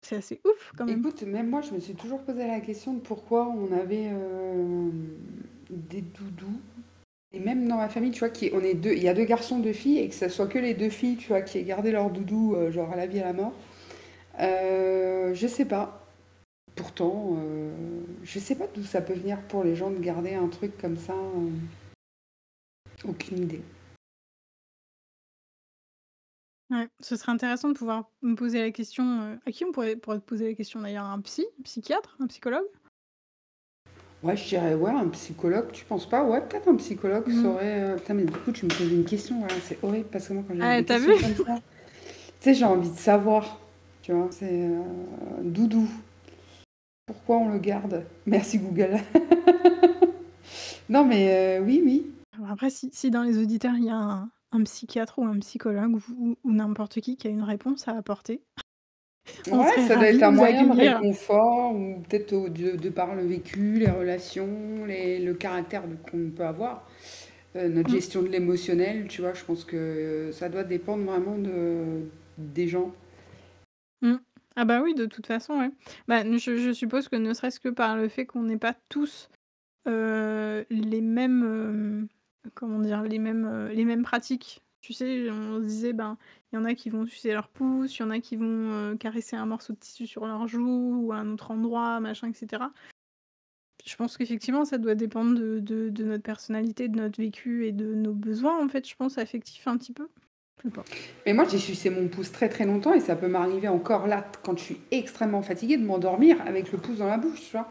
[0.00, 0.98] C'est assez ouf quand même.
[1.00, 4.10] Écoute, même moi, je me suis toujours posé la question de pourquoi on avait,
[5.70, 6.60] des doudous
[7.34, 9.58] et même dans ma famille, tu vois, qui est 2 il y a 2 garçons,
[9.58, 11.90] 2 filles et que ça soit que les 2 filles, tu vois, qui aient gardé
[11.92, 13.52] leur doudou, heu, genre à la vie, à la mort.
[14.40, 16.06] Heu, je sais pas.
[16.76, 17.70] Pourtant, heu,
[18.24, 20.96] je sais pas d'où ça peut venir pour les gens de garder un truc comme
[20.98, 21.52] ça, heu
[23.04, 23.62] aucune idée.
[26.70, 29.96] Ouais, ce serait intéressant de pouvoir me poser la question, heu à qui on pourrait
[29.96, 31.04] pourrait poser la question d'ailleurs?
[31.04, 31.44] Un psy?
[31.58, 32.16] Un psychiatre?
[32.20, 32.64] Un psychologue?
[34.22, 36.22] Ouais, je dirais, ouais, un psychologue, tu penses pas?
[36.24, 37.42] Ouais, peut-être un psychologue Mmh.
[37.42, 40.28] saurait, heu putain, mais du coup, tu me poses une question, voilà, c'est horrible parce
[40.28, 41.36] que moi, quand j'ai Ah, des tu as questions vu?
[41.36, 41.62] comme ça, tu
[42.40, 43.58] sais, j'ai envie de savoir,
[44.02, 44.28] tu vois?
[44.30, 44.82] C'est, heu,
[45.42, 45.88] doudou.
[47.06, 48.04] Pourquoi on le garde?
[48.26, 48.98] Merci Google.
[50.88, 52.06] Non, mais heu, oui, oui.
[52.36, 55.38] Alors après, si si dans les auditeurs, il y a un un psychiatre ou un
[55.38, 58.42] psychologue ou ou n'importe qui, qui a une réponse à apporter,
[59.50, 62.76] on Ouais, serait ça doit être un vous moyen de réconfort ou peut-être au de
[62.76, 66.88] de par le vécu, les relations, les le caractère de qu'on peut avoir,
[67.56, 68.02] heu, notre Mmh.
[68.02, 69.34] gestion de l'émotionnel, tu vois?
[69.34, 72.02] Je pense que ça doit dépendre vraiment de
[72.38, 72.92] des gens.
[74.02, 74.16] Mmh.
[74.56, 75.70] Ah bah oui, de toute façon, ouais.
[76.08, 79.28] Bah, je je suppose que ne serait-ce que par le fait qu'on n'ait pas tous,
[79.88, 82.08] heu, les mêmes, hem,
[82.54, 83.02] comment dire?
[83.04, 84.62] Les mêmes, heu, les mêmes pratiques.
[84.82, 86.18] Tu sais, on se disait, ben,
[86.52, 88.46] il y en a qui vont sucer leur pouce, il y en a qui vont,
[88.92, 92.28] heu, caresser un morceau de tissu sur leur joue ou à un autre endroit, machin
[92.28, 92.72] et cetera.
[93.84, 97.72] Je pense qu'effectivement, ça doit dépendre de de de notre personnalité, de notre vécu et
[97.72, 100.08] de nos besoins, en fait, je pense, affectifs un petit peu.
[100.58, 100.86] Je sais pas.
[101.26, 104.24] Mais moi, j'ai sucé mon pouce très, très longtemps et ça peut m'arriver encore là,
[104.42, 107.70] quand je suis extrêmement fatiguée, de m'endormir avec le pouce dans la bouche, tu vois?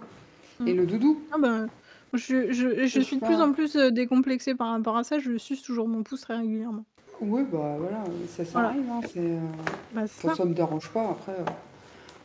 [0.66, 0.76] Et Mmh.
[0.76, 1.22] le doudou.
[1.32, 1.68] Ah bah,
[2.14, 5.20] je je je Je suis de plus en plus, heu, décomplexée par rapport à ça,
[5.20, 6.86] je suce toujours mon pouce très régulièrement.
[7.22, 8.70] Ouais, bah, voilà, ça ça Voilà.
[8.70, 9.38] arrive, hein, heu
[9.94, 10.36] Bah, ça.
[10.36, 11.36] ça me dérange pas après,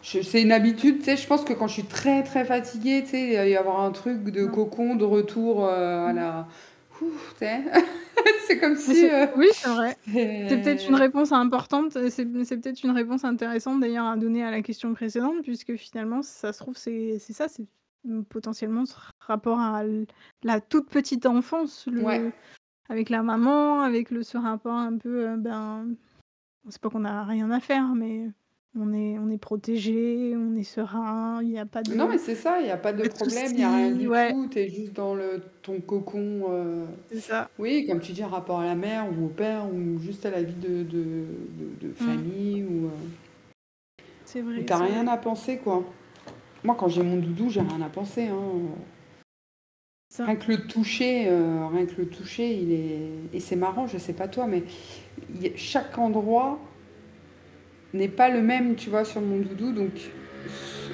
[0.02, 3.02] je c'est une habitude, tu sais, je pense que quand je suis très, très fatiguée,
[3.04, 6.48] tu sais, il va y avoir un truc de cocon, de retour, heu, à la
[6.98, 7.06] tu
[7.38, 7.61] sais?
[8.46, 9.06] C'est comme si,
[9.37, 9.96] oui, c'est vrai.
[10.48, 14.62] C'est peut-être une réponse importante, c'est peut-être une réponse intéressante d'ailleurs à donner à la
[14.62, 17.64] question précédente puisque finalement, ça se trouve, c'est ça, c'est,
[18.28, 19.82] potentiellement ce rapport à
[20.44, 22.32] la toute petite enfance, Ouais.
[22.88, 25.94] Avec la maman, avec le ce rapport un peu, heu, ben,
[26.68, 28.31] c'est pas qu'on a rien à faire, mais
[28.77, 32.18] on est on est protégés, on est serein, il y a pas Non, mais de
[32.18, 34.33] c'est ça, il y a pas de de problème, il y a rien du ouais.
[34.33, 37.51] tout, tu es juste dans le ton cocon, heu, C'est ça.
[37.59, 40.42] oui, comme tu dis, rapport à la mère ou au père ou juste à la
[40.42, 41.27] vie de de
[41.59, 42.05] de de Mmh.
[42.05, 42.90] famille ou, heu
[44.25, 45.09] C'est vrai, tu as c'est rien vrai.
[45.09, 45.85] à penser, quoi.
[46.64, 48.40] Moi, quand j'ai mon doudou, j'ai rien à penser, hein,
[50.18, 53.98] Rien que le toucher, euh, rien que le toucher, il est et c'est marrant, je
[53.98, 54.62] sais pas toi, mais
[55.57, 56.59] chaque endroit
[57.92, 59.92] n'est pas le même, tu vois, sur mon doudou, donc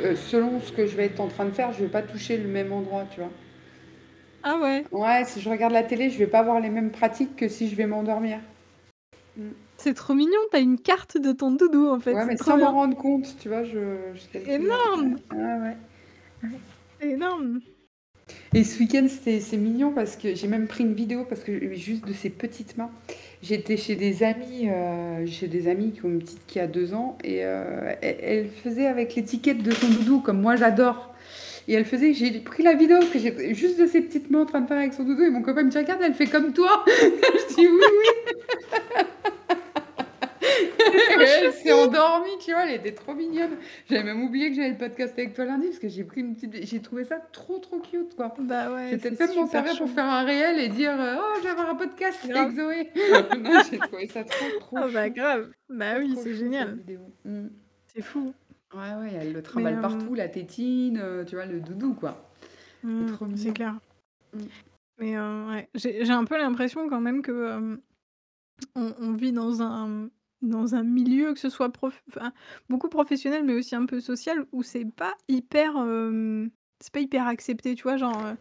[0.01, 2.37] euh, selon ce que je vais être en train de faire, je vais pas toucher
[2.37, 3.31] le même endroit, tu vois?
[4.43, 4.85] Ah ouais?
[4.91, 7.69] Ouais, si je regarde la télé, je vais pas avoir les mêmes pratiques que si
[7.69, 8.41] je vais m'endormir.
[9.37, 9.51] Mmh.
[9.77, 12.57] C'est trop mignon, tu as une carte de ton doudou, en fait, Ouais, mais sans
[12.57, 13.65] m'en rendre compte, tu vois?
[13.65, 15.17] Je je Énorme!
[15.31, 16.57] Ah ouais.
[17.01, 17.61] Énorme!
[18.55, 22.07] Et ce week-end, c'est mignon parce que j'ai même pris une vidéo parce que juste
[22.07, 22.91] de ses petites mains.
[23.43, 26.95] J'étais chez des amis, euh, chez des amis qui ont une petite qui a deux
[26.95, 31.13] ans et euh, elle, faisait avec l'étiquette de son doudou comme moi j'adore.
[31.67, 34.43] Et elle faisait, j'ai pris la vidéo parce que j'ai juste de ses petites mains
[34.43, 36.27] en train de faire avec son doudou et mon copain me dit regarde, elle fait
[36.27, 36.85] comme toi.
[36.89, 39.03] je dis oui oui.
[41.21, 43.57] elle s'est endormie, tu vois, elle était trop mignonne.
[43.89, 46.35] J'avais même oublié que j'avais le podcast avec toi lundi parce que j'ai pris une
[46.35, 46.67] petite.
[46.67, 48.35] J'ai trouvé ça trop trop cute, quoi.
[48.39, 48.91] Bah ouais.
[48.91, 51.71] J'étais peut-être m'en servir pour faire un réel et dire euh, Oh, je vais avoir
[51.71, 52.91] un podcast avec Zoé.
[53.71, 54.79] j'ai trouvé ça trop trop.
[54.83, 55.51] Oh bah grave.
[55.69, 56.79] Bah oui, c'est génial.
[57.25, 57.49] Mm.
[57.87, 58.33] C'est fou.
[58.75, 62.31] Ouais, ouais, elle le trimballe euh, partout, la tétine, euh, tu vois, le doudou, quoi.
[62.83, 63.79] Mm, c'est clair.
[64.33, 64.39] Mm.
[64.99, 67.79] Mais ouais, j'ai un peu l'impression quand même que
[68.75, 70.09] on, vit dans un
[70.43, 72.03] dans un milieu, que ce soit prof
[72.69, 75.75] beaucoup professionnel, mais aussi un peu social, où c'est pas hyper,
[76.81, 77.97] c'est pas hyper accepté, tu vois?
[77.97, 78.35] Genre,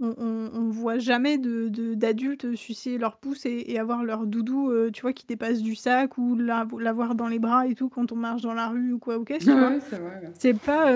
[0.00, 0.14] on
[0.52, 5.26] on voit jamais de d'adultes sucer leur pouce et avoir leur doudou, tu vois, qui
[5.26, 8.68] dépasse du sac ou l'avoir dans les bras et tout quand on marche dans la
[8.68, 9.74] rue ou quoi ou qu'est-ce, tu vois?
[10.32, 10.92] c'est pas,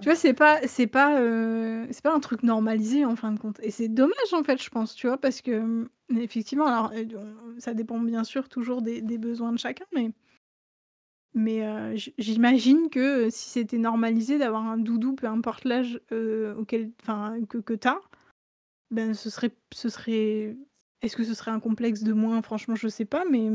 [0.00, 1.18] tu vois, c'est pas c'est pas,
[1.90, 4.70] c'est pas un truc normalisé en fin de compte et c'est dommage, en fait, je
[4.70, 5.18] pense, tu vois?
[5.18, 6.92] Parce que, effectivement, alors,
[7.58, 10.12] ça dépend bien sûr toujours des des besoins de chacun, mais
[11.34, 16.00] mais j'imagine que, si c'était normalisé d'avoir un doudou, peu importe l'âge,
[16.58, 18.00] auquel enfin, que que tu as
[18.90, 20.54] ben, ce serait ce serait
[21.00, 22.42] est-ce que ce serait un complexe de moins?
[22.42, 23.48] Franchement, je sais pas, mais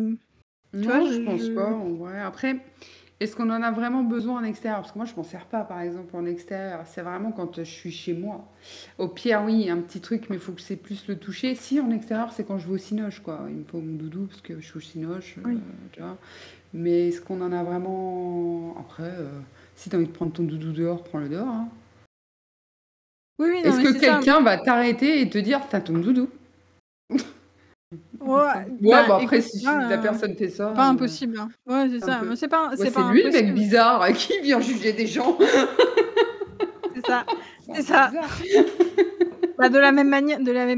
[0.74, 2.20] tu vois, je pense pas, ouais.
[2.20, 2.58] Après,
[3.20, 4.82] est-ce qu'on en a vraiment besoin en extérieur?
[4.82, 6.82] Parce que moi, je m'en sers pas, par exemple, en extérieur.
[6.86, 8.52] C'est vraiment quand, je suis chez moi.
[8.98, 11.56] Au pire, oui, un petit truc, mais il faut que c'est plus le toucher.
[11.56, 13.46] Si, en extérieur, c'est quand je vais au cinoche, quoi.
[13.50, 15.56] Il me faut mon doudou parce que je suis au cinoche, euh,
[15.94, 16.18] tu vois?
[16.74, 19.40] Mais est-ce qu'on en a vraiment après, euh,
[19.76, 21.70] si tu as envie de prendre ton doudou dehors, prends-le dehors, hein.
[23.40, 26.28] Oui, oui, Est-ce que quelqu'un va t'arrêter et te dire: «Tu ton doudou»?
[27.12, 27.20] Ouais,
[28.20, 31.50] Ouais, bah, bah après si la personne fait ça, pas impossible, hein.
[31.66, 34.92] Ouais, c'est ça, mais c'est pas c'est pas lui le mec bizarre qui vient juger
[34.92, 35.38] des gens.
[36.96, 37.26] C'est ça,
[37.74, 38.12] c'est ça.
[39.58, 40.10] Bah, de la même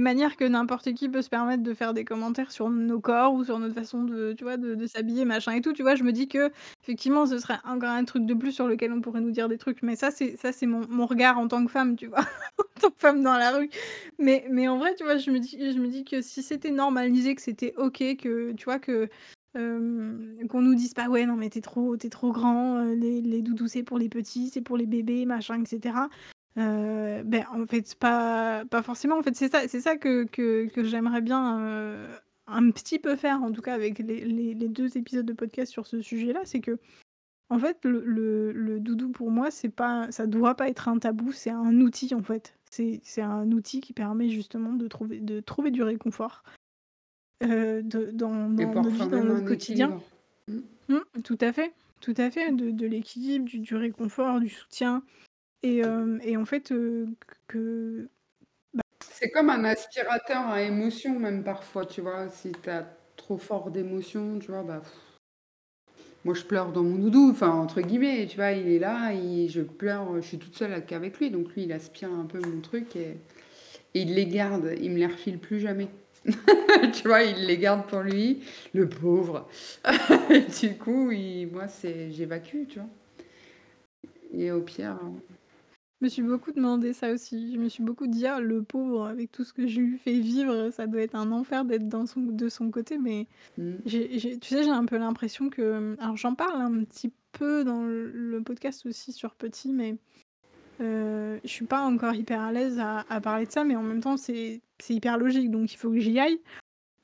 [0.01, 3.43] manière que n'importe qui peut se permettre de faire des commentaires sur nos corps ou
[3.43, 4.33] sur notre façon de
[4.87, 5.95] s'habiller, machin et tout, tu vois?
[5.95, 6.49] Je me dis que
[6.81, 9.57] effectivement ce serait encore un truc de plus sur lequel on pourrait nous dire des
[9.57, 12.19] trucs, mais ça c'est mon regard en tant que femme, tu vois?
[12.77, 13.69] En tant que femme dans la rue.
[14.19, 17.35] Mais en vrai, tu vois, je me dis je me dis que si c'était normalisé,
[17.35, 19.09] que c'était OK, que tu vois, que,
[19.55, 23.67] qu'on nous dise pas: «Ouais, non mais t'es trop t'es trop grand, les les doudous
[23.67, 26.09] c'est pour les petits, c'est pour les bébés, machin et cetera».
[26.59, 30.67] Heu, beh, en fait, pas pas forcément, en fait, c'est ça c'est ça que que
[30.67, 32.07] que j'aimerais bien, heu,
[32.47, 35.71] un petit peu faire, en tout cas, avec les les les 2 épisodes de podcast
[35.71, 36.41] sur ce sujet-là.
[36.45, 36.79] C'est que
[37.49, 40.99] en fait, le le le doudou pour moi, c'est pas ça doit pas être un
[40.99, 42.55] tabou, c'est un outil, en fait.
[42.71, 46.43] C'est c'est un outil qui permet justement de trouver de trouver du réconfort,
[47.43, 49.93] heu, de dans dans notre vie, dans notre quotidien.
[50.49, 50.59] Mmh.
[50.89, 55.03] Mmh, tout à fait, tout à fait, de de l'équilibre, du du réconfort, du soutien.
[55.63, 55.81] Et,
[56.23, 56.73] et en fait,
[57.47, 58.09] que
[58.73, 62.29] bah C'est comme un aspirateur à émotions même parfois, tu vois?
[62.29, 64.63] Si tu as trop fort d'émotions, tu vois?
[64.63, 64.81] Bah
[66.25, 68.51] moi je pleure dans mon doudou, enfin entre guillemets, tu vois?
[68.51, 69.11] Il est là,
[69.47, 72.59] je pleure, je suis toute seule qu'avec lui, donc lui il aspire un peu mon
[72.61, 73.17] truc et
[73.93, 75.89] il les garde, il me les refile plus jamais.
[76.93, 77.23] Tu vois?
[77.23, 78.41] Il les garde pour lui,
[78.73, 79.47] le pauvre.
[80.61, 81.11] Du coup,
[81.53, 81.65] moi
[82.11, 82.89] j'évacue, tu vois?
[84.33, 84.97] Et au pire,
[85.99, 87.53] je me suis beaucoup demandé ça aussi.
[87.53, 90.19] Je me suis beaucoup dit: «Ah le pauvre, avec tout ce que je lui fais
[90.19, 93.73] vivre, ça doit être un enfer d'être dans son de son côté», mais mmh.
[93.85, 97.63] j'ai j'ai tu sais, j'ai un peu l'impression que alors j'en parle un petit peu
[97.63, 99.97] dans le podcast aussi sur Petit, mais
[100.81, 103.83] euh, je suis pas encore hyper à l'aise à à parler de ça, mais en
[103.83, 106.39] même temps c'est c'est hyper logique, donc il faut que j'y aille.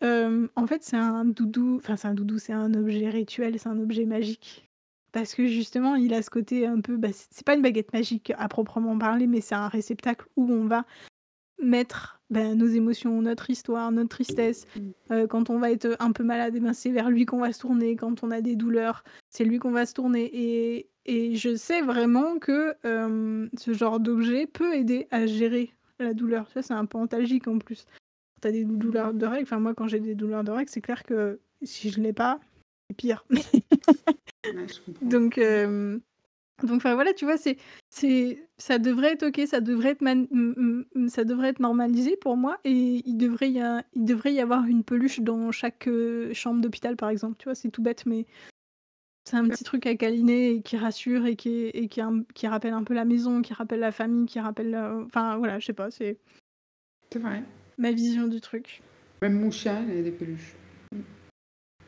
[0.01, 3.79] en fait, c'est un doudou enfin c'est un doudou, c'est un objet rituel, c'est un
[3.79, 4.65] objet magique.
[5.15, 8.33] Parce que justement, il a ce côté un peu, bah, c'est pas une baguette magique
[8.37, 10.83] à proprement parler, mais c'est un réceptacle où on va
[11.63, 14.67] mettre bah, nos émotions, notre histoire, notre tristesse.
[14.75, 14.79] Mmh.
[15.11, 17.53] Euh, quand on va être un peu malade, eh ben, c'est vers lui qu'on va
[17.53, 17.95] se tourner.
[17.95, 20.29] Quand on a des douleurs, c'est lui qu'on va se tourner.
[20.33, 26.49] Et, et je sais vraiment que ce genre d'objet peut aider à gérer la douleur.
[26.49, 27.85] Ça, c'est un peu antalgique en plus.
[28.41, 30.81] Tu as des douleurs de règles, enfin moi quand j'ai des douleurs de règles, c'est
[30.81, 32.41] clair que si je l'ai pas,
[32.89, 33.25] c'est pire.
[35.01, 35.99] Donc euh,
[36.63, 37.57] donc enfin voilà, tu vois, c'est
[37.89, 40.27] c'est ça devrait être OK, ça devrait être man
[41.09, 44.65] ça devrait être normalisé pour moi et il devrait y a il devrait y avoir
[44.65, 47.55] une peluche dans chaque, euh, chambre d'hôpital, par exemple, tu vois?
[47.55, 48.25] C'est tout bête, mais
[49.25, 52.01] c'est un petit truc à câliner et qui rassure et qui et qui
[52.33, 55.65] qui rappelle un peu la maison, qui rappelle la famille, qui rappelle, enfin voilà, je
[55.65, 56.17] sais pas, c'est
[57.11, 57.43] C'est vrai.
[57.77, 58.81] ma vision du truc.
[59.21, 60.55] Même mon chien, il a des peluches.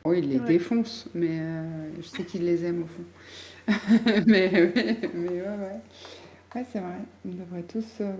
[0.08, 3.04] Oh, il les défonce, mais euh, je sais qu'il les aime au fond.
[4.26, 4.72] mais,
[5.14, 5.80] mais, ouais, ouais.
[6.54, 6.96] Ouais, c'est vrai.
[7.26, 8.14] On devrait tous euh,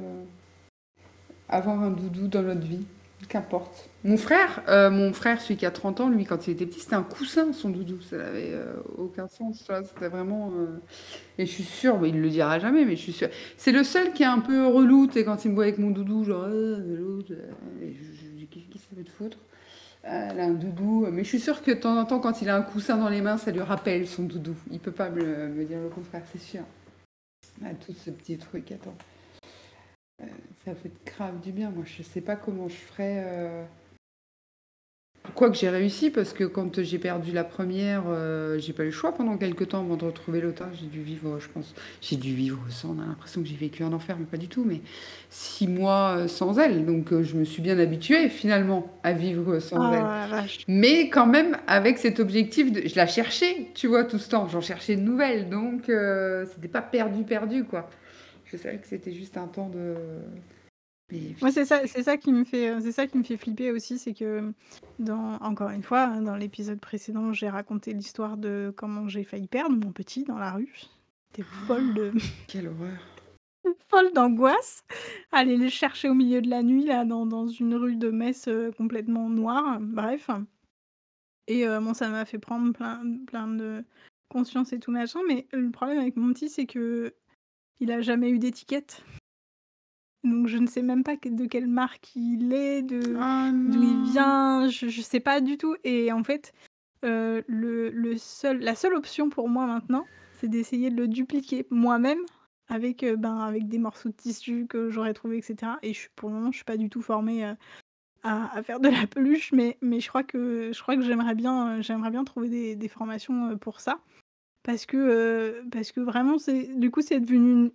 [1.48, 2.84] avoir un doudou dans notre vie.
[3.28, 3.88] Qu'importe.
[4.04, 6.80] Mon frère, euh, mon frère, celui qui a 30 ans, lui, quand il était petit,
[6.80, 8.00] c'était un coussin, son doudou.
[8.02, 9.66] Ça n'avait euh, aucun sens.
[9.84, 10.52] C'était vraiment.
[11.38, 13.28] Et je suis sûre, il le dira jamais, mais je suis sûre.
[13.56, 15.90] C'est le seul qui est un peu relou, tu quand il me voit avec mon
[15.90, 17.32] doudou, genre, l'autre,
[18.50, 19.38] qu'est-ce qu'il s'est de foutre?
[20.02, 22.48] Elle a un doudou, mais je suis sûre que de temps en temps, quand il
[22.48, 24.54] a un coussin dans les mains, ça lui rappelle son doudou.
[24.70, 26.62] Il peut pas me, dire le contraire, c'est sûr.
[27.84, 28.94] Tout ce petit truc, attends.
[30.22, 30.26] Euh,
[30.64, 31.70] ça fait grave du bien.
[31.70, 33.66] Moi, je sais pas comment je ferais.
[35.26, 38.86] Euh, Quoique j'ai réussi parce que quand j'ai perdu la première, euh, j'ai pas eu
[38.86, 40.64] le choix pendant quelques temps avant de retrouver l'autre.
[40.80, 42.96] J'ai dû vivre, je pense, j'ai dû vivre sans.
[42.96, 44.64] On a l'impression que j'ai vécu un enfer, mais pas du tout.
[44.64, 44.80] Mais
[45.30, 49.60] six mois euh, sans elle, donc euh, je me suis bien habituée finalement à vivre
[49.60, 50.48] sans oh, elle.
[50.66, 54.48] Mais quand même avec cet objectif, de, je la cherchais, tu vois, tout ce temps.
[54.48, 55.90] J'en cherchais de nouvelles, donc
[56.52, 57.88] c'était pas perdu, perdu quoi.
[58.46, 59.94] Je savais que c'était juste un temps de
[61.40, 63.70] moi, c'est ça, c'est ça qui me fait, euh, c'est ça qui me fait flipper
[63.70, 64.52] aussi, c'est que
[64.98, 69.48] dans, encore une fois, hein, dans l'épisode précédent, j'ai raconté l'histoire de comment j'ai failli
[69.48, 70.72] perdre mon petit dans la rue.
[71.30, 72.12] J'étais folle de,
[72.46, 72.98] Quelle horreur.
[73.88, 74.84] folle d'angoisse.
[75.32, 78.46] Aller le chercher au milieu de la nuit là, dans, dans une rue de Metz
[78.48, 79.78] euh, complètement noire.
[79.80, 80.28] Bref.
[81.46, 83.82] Et euh, bon, ça m'a fait prendre plein, plein de
[84.28, 85.20] conscience et tout machin.
[85.26, 87.14] Mais le problème avec mon petit, c'est que
[87.80, 89.02] il a jamais eu d'étiquette.
[90.28, 94.12] Donc je ne sais même pas de quelle marque il est, de ah d'où il
[94.12, 95.74] vient, je ne sais pas du tout.
[95.84, 96.52] Et en fait,
[97.04, 100.04] euh, le le seul la seule option pour moi maintenant,
[100.40, 102.18] c'est d'essayer de le dupliquer moi-même
[102.68, 106.28] avec, euh, ben, avec des morceaux de tissu que j'aurais trouvé etc et je pour
[106.28, 107.54] le moment, je suis pas du tout formée, euh,
[108.24, 111.80] à faire de la peluche mais mais je crois que je crois que j'aimerais bien,
[111.80, 114.00] j'aimerais bien trouver des des formations, pour ça.
[114.64, 117.72] Parce que, parce que vraiment c'est du coup, c'est devenu une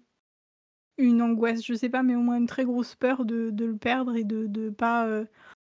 [0.97, 3.77] une angoisse, je sais pas, mais au moins une très grosse peur de de le
[3.77, 5.25] perdre et de de pas, euh,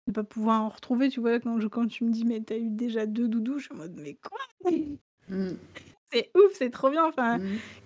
[0.07, 1.39] de pas pouvoir en retrouver, tu vois?
[1.39, 3.77] Quand je quand tu me dis: «Mais t'as eu déjà deux doudous», je suis en
[3.77, 4.39] mode: «Mais quoi?»
[5.29, 5.55] Mmh.
[6.11, 7.39] C'est ouf, c'est trop bien, enfin,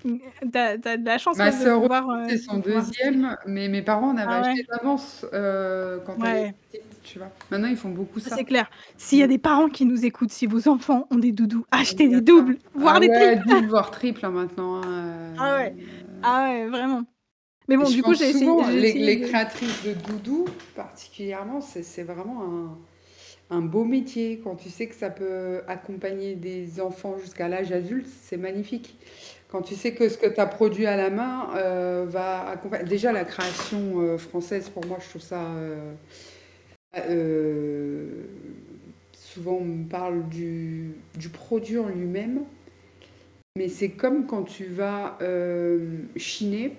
[0.03, 0.17] mmh.
[0.51, 4.11] t'as as de la chance, Ma de pouvoir, euh, c'est son deuxième, mais mes parents
[4.11, 7.31] en avaient Ah acheté d'avance, euh, quand elle était petite, tu vois?
[7.51, 8.37] Maintenant, ils font beaucoup ça.
[8.37, 8.69] c'est clair.
[8.97, 9.27] S'il y a Mmh.
[9.27, 12.99] des parents qui nous écoutent, si vos enfants ont des doudous, achetez des doubles, voire
[12.99, 13.43] Ah des ouais, triples!
[13.45, 15.75] double, voire triple, hein, maintenant, hein, Ah ouais.
[16.21, 17.03] Ah ouais, vraiment.
[17.67, 20.45] Mais bon, du coup, j'ai essayé les essayé les créatrices de doudous,
[20.75, 22.77] particulièrement, c'est c'est vraiment un
[23.49, 24.41] un beau métier.
[24.43, 28.97] Quand tu sais que ça peut accompagner des enfants jusqu'à l'âge adulte, c'est magnifique.
[29.49, 32.85] Quand tu sais que ce que tu as produit à la main, euh, va accompagner
[32.85, 35.43] déjà la création, euh, française, pour moi, je trouve ça,
[36.97, 38.07] euh,
[39.13, 42.41] souvent on me parle du du produit en lui-même,
[43.55, 45.19] mais c'est comme quand tu vas,
[46.15, 46.75] chiner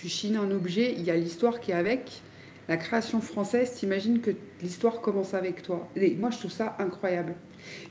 [0.00, 2.22] tu chines un objet, il y a l'histoire qui est avec.
[2.68, 4.30] La création française, t'imagines que
[4.62, 5.88] l'histoire commence avec toi.
[5.94, 7.34] Et moi, je trouve ça incroyable.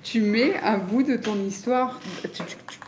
[0.01, 1.99] Tu mets un bout de ton histoire,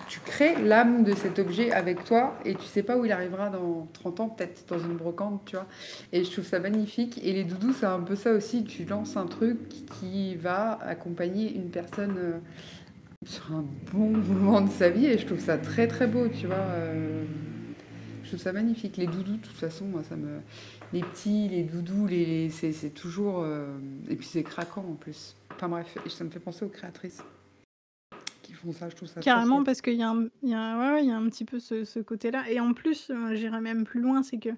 [0.07, 3.49] tu, crées l'âme de cet objet avec toi et tu sais pas où il arrivera
[3.49, 5.67] dans 30 ans, peut-être dans une brocante, tu vois.
[6.11, 7.19] Et je trouve ça magnifique.
[7.23, 8.63] Et les doudous, c'est un peu ça aussi.
[8.63, 9.59] Tu lances un truc
[9.99, 12.39] qui va accompagner une personne euh,
[13.27, 16.47] sur un bon moment de sa vie et je trouve ça très très beau, tu
[16.47, 16.55] vois.
[16.55, 17.23] Euh
[18.31, 18.97] trouve ça magnifique.
[18.97, 20.39] Les doudous, de toute façon, moi, ça me...
[20.93, 22.49] les petits, les doudous, les...
[22.49, 23.41] c'est toujours.
[23.41, 23.77] Euh...
[24.09, 25.35] Et puis c'est craquant en plus.
[25.55, 27.23] Enfin bref, ça me fait penser aux créatrices
[28.41, 28.89] qui font ça.
[28.89, 30.27] Je trouve ça Carrément, parce qu'il y, a un...
[30.43, 30.93] y, a...
[30.93, 32.49] ouais, y a un petit peu ce, ce côté-là.
[32.49, 34.49] Et en plus, euh, j'irais même plus loin, c'est que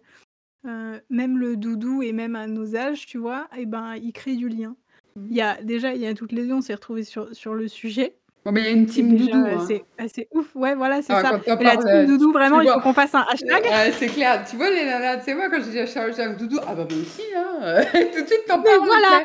[0.66, 4.36] euh, même le doudou et même à nos âges, tu vois, et ben, il crée
[4.36, 4.78] du lien.
[5.16, 5.28] Mmh.
[5.30, 7.54] Il y a déjà, il y a toutes les deux, on s'est retrouvés sur, sur
[7.54, 8.16] le sujet.
[8.46, 9.46] Bon, mais il y a une team doudou.
[9.46, 9.66] Hein.
[10.14, 11.40] C'est ouf, ouais, voilà, c'est ah, ça.
[11.46, 13.66] Et la team doudou, vraiment, il faut qu'on fasse un hashtag.
[13.66, 14.44] Euh, c'est clair.
[14.50, 17.00] Tu vois, les nanas, tu sais, moi, quand j'ai dit hashtag doudou, ah bah, moi
[17.00, 17.82] aussi, hein.
[18.14, 18.82] Tout de suite, t'en parles.
[18.84, 19.24] voilà,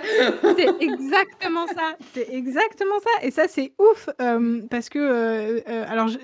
[0.56, 1.96] c'est exactement ça.
[2.14, 3.26] C'est exactement ça.
[3.26, 4.08] Et ça, c'est ouf.
[4.20, 6.18] Euh, parce que, euh, euh, alors, je,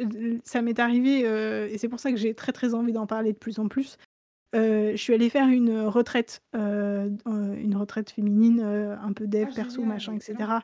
[0.44, 1.20] ça m'est arrivé,
[1.72, 3.98] et c'est pour ça que j'ai très, très envie d'en parler de plus en plus.
[4.52, 10.12] je suis allée faire une retraite, une retraite féminine, un peu dev, Ah perso, machin
[10.12, 10.38] et excellent.
[10.38, 10.62] cetera.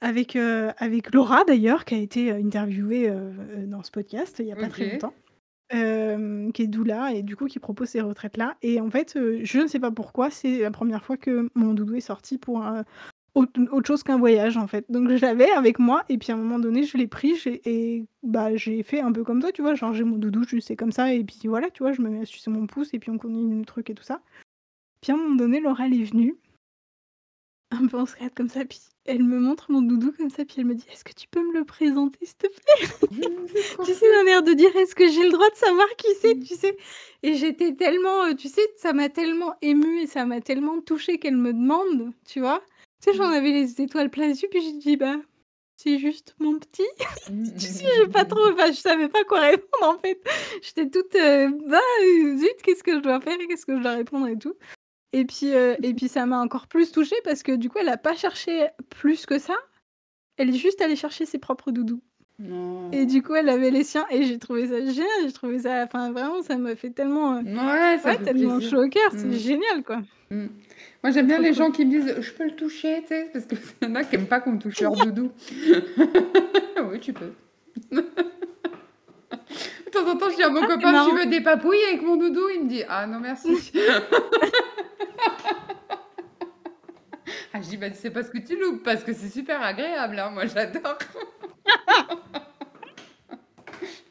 [0.00, 3.32] Avec, heu, avec Laura d'ailleurs, qui a été, heu, interviewée, heu,
[3.66, 4.90] dans ce podcast, il y a pas très OK.
[4.92, 5.14] longtemps.
[5.70, 9.40] Hem, qui est doula et du coup qui propose ces retraites-là et en fait, heu,
[9.44, 12.62] je ne sais pas pourquoi, c'est la 1re fois que mon doudou est sorti pour,
[13.34, 14.86] autre autre chose qu'un voyage, en fait.
[14.90, 17.60] Donc je l'avais avec moi et puis à un moment donné, je l'ai pris, j'ai
[17.66, 19.74] et bah, j'ai fait un peu comme toi, tu vois?
[19.76, 21.92] Genre j'ai mon doudou, je c'est comme ça et puis voilà, tu vois?
[21.92, 24.04] Je me mets à sucer mon pouce et puis on continue le truc et tout
[24.04, 24.22] ça.
[25.02, 26.36] Puis à un moment donné, Laura, elle est venue
[27.70, 30.56] un peu en secret comme ça, puis elle me montre mon doudou comme ça, puis
[30.58, 32.88] elle me dit: «Est-ce que tu peux me le présenter s'il te plaît?»
[33.82, 36.38] Tu sais, d'un air de dire: «Est-ce que j'ai le droit de savoir qui c'est?»
[36.40, 36.76] Tu sais?
[37.22, 41.18] Et j'étais tellement, heu, tu sais, ça m'a tellement émue et ça m'a tellement touchée
[41.18, 42.62] qu'elle me demande, tu vois?
[43.02, 43.32] Tu sais, j'en Mmh.
[43.32, 45.16] avais les étoiles plein les yeux, puis j'ai dit: «Bah,
[45.76, 46.86] c'est juste mon petit».
[47.58, 48.54] Tu sais, j'ai pas trop Mmh.
[48.54, 50.20] enfin, je savais pas quoi répondre, en fait.
[50.62, 53.38] J'étais toute, heu, bah, heu, zut, qu'est-ce que je dois faire?
[53.48, 54.54] Qu'est-ce que je dois répondre et tout?
[55.12, 57.88] Et puis, heu et puis ça m'a encore plus touchée parce que du coup, elle
[57.88, 59.54] a pas cherché plus que ça.
[60.36, 62.02] Elle est juste allée chercher ses propres doudous
[62.92, 65.82] et du coup, elle avait les siens et j'ai trouvé ça génial, j'ai trouvé ça
[65.84, 68.70] enfin vraiment, ça m'a fait tellement, heu, ça ouais, fait tellement plaisir.
[68.78, 69.32] chaud au cœur, c'est Mmh.
[69.32, 69.96] génial, quoi.
[70.30, 70.46] Mmh.
[71.02, 71.58] Moi, j'aime bien trop les cool.
[71.58, 73.30] gens qui me disent: «Je peux le toucher?» tu sais?
[73.32, 75.30] Parce qu'il y en a qui aiment pas qu'on touche leur doudou.
[76.90, 77.32] Oui, tu peux.
[79.88, 81.14] De temps en temps, je dis à mon Ah, c'est copain: «Tu marrant.
[81.14, 83.72] veux des papouilles avec mon doudou?» il me dit: «Ah non merci».
[87.54, 90.18] Ah, je dis: «Bah, c'est pas ce que tu loupes parce que c'est super agréable,
[90.18, 90.98] hein, moi j'adore».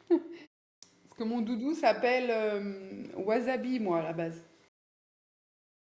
[0.10, 4.44] Parce que mon doudou s'appelle, hem, Wasabi, moi, à la base.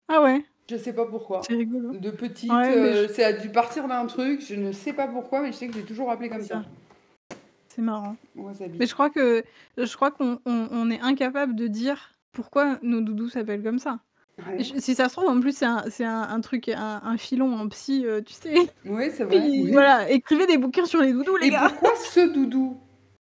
[0.07, 0.43] Ah ouais?
[0.69, 1.41] Je sais pas pourquoi.
[1.47, 1.93] C'est rigolo.
[1.93, 4.93] De petite, Ouais, mais heu, j ça a dû partir d'un truc, je ne sais
[4.93, 6.47] pas pourquoi, mais je sais que je l'ai toujours appelé comme ça.
[6.47, 6.65] ça.
[7.79, 8.17] C'est marrant.
[8.35, 8.77] Wasabi.
[8.77, 9.41] Mais je crois que
[9.77, 13.99] je crois qu'on on on est incapable de dire pourquoi nos doudous s'appellent comme ça.
[14.37, 14.61] Ouais.
[14.79, 17.53] Si ça se trouve, en plus, c'est un c'est un un truc, un un filon
[17.57, 18.53] en psy, heu, tu sais?
[18.85, 19.71] Oui, c'est vrai, oui.
[19.71, 21.69] voilà, écrivez des bouquins sur les doudous, les Et gars!
[21.69, 22.77] pourquoi ce doudou?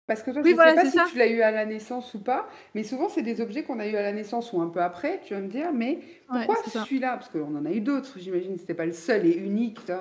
[0.07, 1.05] Parce que toi, Oui, je sais voilà, pas c'est si ça.
[1.09, 3.87] tu l'as eu à la naissance ou pas, mais souvent, c'est des objets qu'on a
[3.87, 6.55] eu à la naissance ou un peu après, tu vas me dire, mais Ouais, pourquoi
[6.67, 6.83] ça.
[6.83, 7.15] celui-là?
[7.15, 9.79] Parce qu'on en a eu d'autres, j'imagine, c'était pas le seul et unique?
[9.89, 9.95] Heu,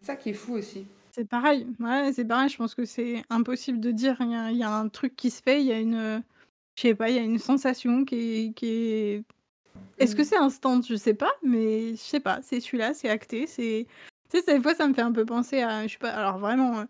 [0.00, 0.86] c'est ça qui est fou aussi.
[1.18, 4.50] C'est pareil, ouais, c'est pareil, je pense que c'est impossible de dire, il y a
[4.52, 6.22] il y a un truc qui se fait, il y a une,
[6.76, 9.24] je sais pas, il y a une sensation qui est qui est
[9.98, 10.24] est-ce que Mmh.
[10.26, 10.82] c'est instant?
[10.82, 13.86] Je sais pas, mais je sais pas, c'est celui-là, c'est acté, c'est
[14.30, 16.38] tu sais, des fois, ça me fait un peu penser à je sais pas, alors
[16.38, 16.86] vraiment, heu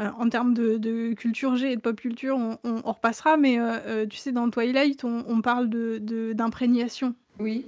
[0.00, 3.36] heu, en termes de de culture G et de pop culture, on on on repassera,
[3.36, 7.66] mais heu, tu sais, dans Twilight, on on parle de de d'imprégnation Oui.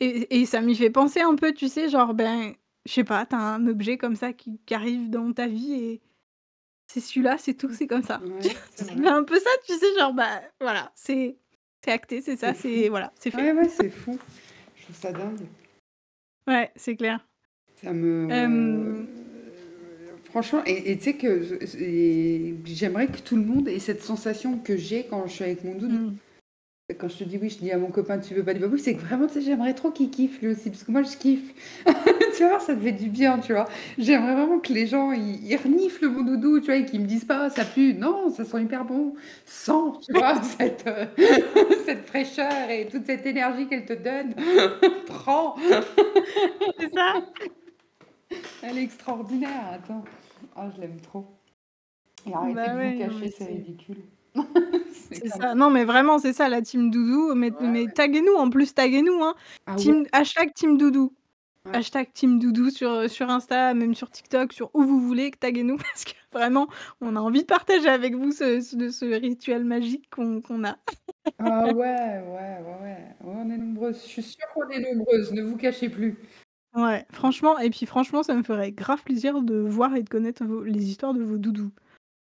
[0.00, 2.54] et et ça m'y fait penser un peu, tu sais, genre, ben,
[2.86, 5.72] je sais pas, tu as un objet comme ça qui qui arrive dans ta vie
[5.72, 6.00] et
[6.86, 8.20] c'est celui-là, c'est tout, c'est comme ça.
[8.20, 8.40] Ouais,
[8.74, 11.36] c'est un peu ça, tu sais, genre, bah, voilà, c'est
[11.84, 13.52] c'est acté, c'est ça, c'est voilà, c'est fait.
[13.52, 14.18] Ouais, ouais, c'est fou.
[14.76, 15.46] Je trouve ça dingue.
[16.46, 17.26] Ouais, c'est clair.
[17.76, 19.06] Ça me Hem
[20.24, 21.58] franchement et tu sais que
[22.64, 25.74] j'aimerais que tout le monde ait cette sensation que j'ai quand je suis avec mon
[25.74, 25.96] doudou.
[25.96, 26.16] Mmh.
[26.98, 28.80] Quand je te dis: «Oui», je dis à mon copain: «Tu veux pas des papouilles?»
[28.80, 31.16] c'est que vraiment, tu sais, j'aimerais trop qu'il kiffe lui aussi, parce que moi je
[31.16, 31.54] kiffe.
[32.36, 33.66] Tu voir, ça te fait du bien, tu vois?
[33.98, 36.76] J'aimerais vraiment que les gens, ils ils reniflent mon doudou, tu vois?
[36.76, 37.94] Et qu'ils me disent pas: «Ça pue».
[37.94, 39.14] Non, ça sent hyper bon.
[39.44, 41.08] Sens, tu vois, cette, heu,
[41.86, 44.34] cette fraîcheur et toute cette énergie qu'elle te donne.
[45.06, 45.56] Prends.
[46.78, 47.20] C'est ça.
[48.62, 50.04] Elle est extraordinaire, attends.
[50.56, 51.26] Oh, je l'aime trop
[52.26, 54.02] et arrêtez Bah de vous ouais, cacher, c'est ridicule.
[55.12, 55.54] C'est ça.
[55.54, 57.92] Non, mais vraiment, c'est ça la team doudou, mais Ouais, mais ouais.
[57.92, 59.34] taguez-nous, en plus, taguez-nous, hein.
[59.66, 59.78] Ah ouais?
[59.78, 61.12] Team hashtag team doudou.
[61.66, 61.76] Ouais.
[61.76, 65.76] Hashtag team doudou sur, heu, sur Insta, même sur TikTok, sur où vous voulez, taguez-nous
[65.92, 66.68] parce que vraiment,
[67.02, 70.78] on a envie de partager avec vous ce ce ce rituel magique qu'on qu'on a.
[71.38, 72.96] Ah ouais, ouais, ouais, ouais.
[73.24, 74.02] On est nombreuses.
[74.04, 76.16] Je suis sûre qu'on est nombreuses, ne vous cachez plus.
[76.74, 80.44] Ouais, franchement et puis franchement, ça me ferait grave plaisir de voir et de connaître
[80.44, 81.72] vos les histoires de vos doudous.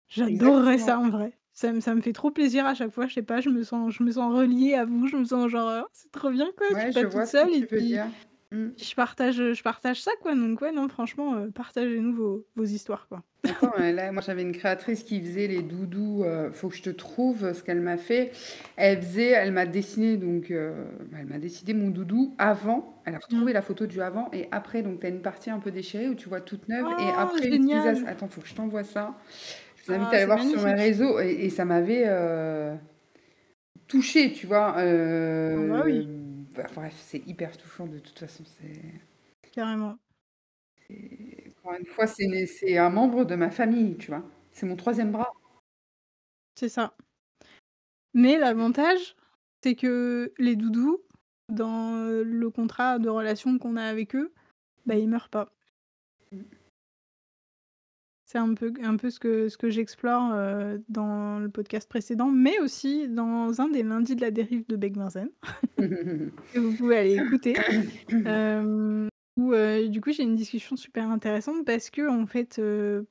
[0.08, 0.86] J'adorerais Exactement.
[0.86, 1.32] ça, en vrai.
[1.58, 3.62] Ça me ça me fait trop plaisir à chaque fois, je sais pas, je me
[3.62, 6.50] sens je me sens reliée à vous, je me sens genre, heu: «C'est trop bien,
[6.54, 7.82] quoi, je suis Ouais, pas je toute vois ce que seule» et tu veux puis
[7.82, 8.12] dire.
[8.52, 8.70] Mmh.
[8.78, 12.64] je partage, heu, je partage ça, quoi, donc ouais, non, franchement, heu, partagez-nous vos vos
[12.64, 13.24] histoires, quoi.
[13.48, 16.82] Attends, heu, là, moi, j'avais une créatrice qui faisait les doudous, heu, faut que je
[16.82, 18.32] te trouve ce qu'elle m'a fait.
[18.76, 20.74] Elle faisait elle m'a dessiné donc heu,
[21.12, 23.00] bah, elle m'a dessiné mon doudou avant.
[23.06, 23.46] Elle a Mmh.
[23.46, 26.08] retrouvé la photo du avant et après, donc tu as une partie un peu déchirée
[26.08, 28.06] où tu vois toute neuve et Oh après génial!
[28.06, 29.16] attends, faut que je t'envoie ça.
[29.88, 30.74] Invite à Ah, aller c'est voir sur mes magnifique.
[30.74, 32.76] réseaux et et ça m'avait, heu,
[33.88, 34.74] touchée, tu vois?
[34.76, 34.84] Ah
[35.68, 36.08] bah oui.
[36.54, 38.82] Bah, bref, c'est hyper touchant de toute façon, c'est
[39.52, 39.98] Carrément.
[40.88, 44.24] c'est encore une fois, c'est un membre de ma famille, tu vois?
[44.52, 45.32] C'est mon 3e bras.
[46.58, 46.94] C'est ça.
[48.14, 49.14] Mais l'avantage
[49.62, 51.00] c'est que les doudous,
[51.48, 54.32] dans, le contrat de relation qu'on a avec eux,
[54.86, 55.50] bah, ils meurent pas.
[58.36, 62.30] C'est un peu un peu ce que ce que j'explore, heu, dans le podcast précédent,
[62.30, 65.30] mais aussi dans un des lundis de la dérive de Beck-Benzen
[65.78, 67.54] que vous pouvez aller écouter.
[68.26, 69.08] Hem,
[69.38, 73.06] où, heu, du coup, j'ai une discussion super intéressante parce qu'en fait, heu,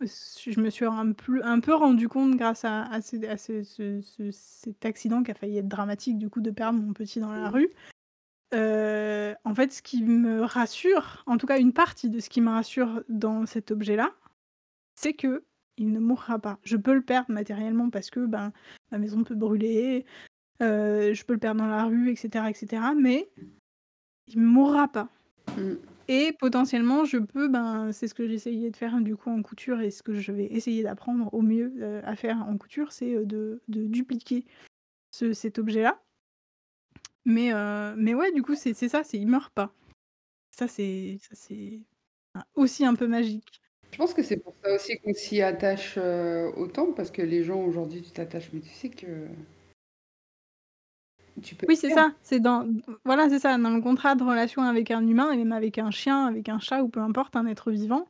[0.00, 3.62] je me suis un peu un peu rendu compte grâce à à ce à ce
[3.62, 7.20] ce ce cet accident qui a failli être dramatique, du coup, de perdre mon petit
[7.20, 7.70] dans la rue.
[8.52, 12.50] En fait, ce qui me rassure, en tout cas une partie de ce qui me
[12.50, 14.12] rassure dans cet objet-là,
[15.04, 15.42] c'est qu'il
[15.80, 16.58] ne mourra pas.
[16.64, 18.52] Je peux le perdre matériellement parce que, ben,
[18.90, 20.06] ma maison peut brûler,
[20.62, 23.30] heu, je peux le perdre dans la rue et cetera et cetera, mais
[24.26, 25.08] il mourra pas
[25.58, 25.74] Mmh.
[26.08, 29.42] et potentiellement je peux, ben, c'est ce que j'ai essayé de faire du coup en
[29.42, 32.92] couture et ce que je vais essayer d'apprendre au mieux, heu, à faire en couture,
[32.92, 34.46] c'est, heu, de de dupliquer
[35.10, 36.00] ce cet objet-là.
[37.26, 37.52] Mais
[37.96, 39.70] mais ouais, du coup, c'est ça, c'est il meurt pas.
[40.50, 41.82] Ça, c'est ça, c'est,
[42.54, 43.60] aussi un peu magique.
[43.94, 47.44] Je pense que c'est pour ça aussi qu'on s'y attache, heu, autant parce que les
[47.44, 49.06] gens aujourd'hui, tu t'attaches, mais tu sais que
[51.40, 52.66] tu peux Oui, c'est ça, c'est dans
[53.04, 55.92] voilà, c'est ça, dans le contrat de relation avec un humain et même avec un
[55.92, 58.08] chien, avec un chat ou peu importe, un être vivant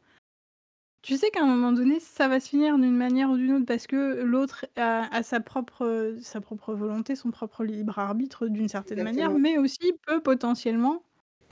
[1.03, 3.66] tu sais qu'à un moment donné, ça va se finir d'une manière ou d'une autre
[3.66, 8.68] parce que l'autre a a sa propre, sa propre volonté, son propre libre arbitre d'une
[8.68, 11.03] certaine manière, mais aussi peut potentiellement,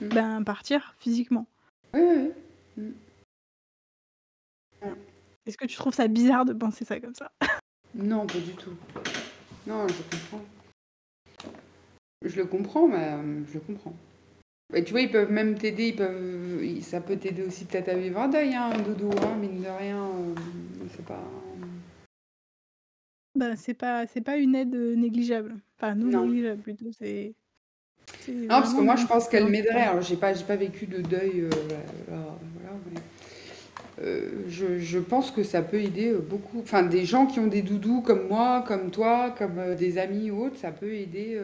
[0.01, 0.07] Mmh.
[0.09, 1.47] ben, partir physiquement.
[1.93, 2.31] Oui, oui.
[2.77, 2.91] Mmh.
[5.45, 7.31] Est-ce que tu trouves ça bizarre de penser ça comme ça?
[7.95, 8.71] Non, pas du tout.
[9.67, 10.41] Non, je comprends.
[12.23, 13.93] Je le comprends, mais hem, je le comprends.
[14.73, 17.95] Et tu vois, ils peuvent même t'aider, ils peuvent ça peut t'aider aussi peut-être à
[17.95, 20.35] vivre un deuil, hein, un doudou, hein, mine de rien, hem,
[20.95, 21.21] c'est pas
[23.35, 25.57] Bah, c'est pas c'est pas une aide, heu, négligeable.
[25.77, 26.25] Enfin, non Non.
[26.25, 27.35] négligeable plutôt, c'est
[28.27, 29.81] Non, parce que moi, je pense qu'elle m'aiderait.
[29.83, 31.49] Alors j'ai pas j'ai pas vécu de deuil,
[32.07, 32.35] voilà,
[32.91, 33.01] mais
[34.01, 37.61] je je pense que ça peut aider, heu, beaucoup enfin, des gens qui ont des
[37.61, 41.39] doudous comme moi, comme toi, comme, heu, des amis ou autres, ça peut aider,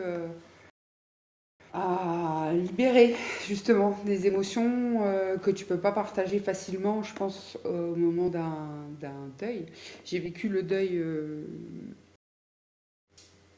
[1.74, 3.16] à libérer
[3.48, 5.02] justement des émotions,
[5.42, 9.66] que tu peux pas partager facilement, je pense, au moment d'un deuil.
[10.06, 11.04] J'ai vécu le deuil,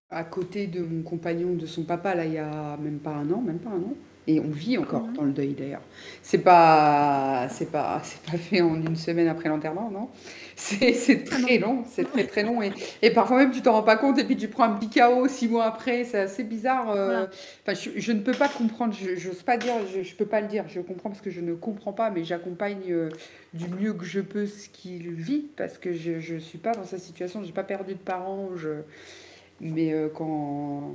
[0.10, 3.32] à côté de mon compagnon, de son papa, là, il y a même pas 1
[3.32, 3.96] an, même pas 1 an
[4.28, 5.82] et on vit encore dans le deuil d'ailleurs.
[6.22, 10.10] C'est pas c'est pas c'est pas fait en 1 semaine après l'enterrement, non?
[10.56, 12.62] C'est Ah très long, c'est très, très long.
[12.62, 14.90] Et et parfois même tu t'en rends pas compte et puis tu prends un petit
[14.90, 17.30] KO 6 mois après, c'est assez bizarre, Voilà.
[17.66, 20.42] enfin je je ne peux pas comprendre, je j'ose pas dire, je je peux pas
[20.42, 23.10] le dire, je comprends parce que je ne comprends pas, mais j'accompagne, heu,
[23.54, 26.86] du mieux que je peux ce qu'il vit parce que je je suis pas dans
[26.86, 28.70] sa situation, j'ai pas perdu de parents, je
[29.62, 30.94] mais heu, quand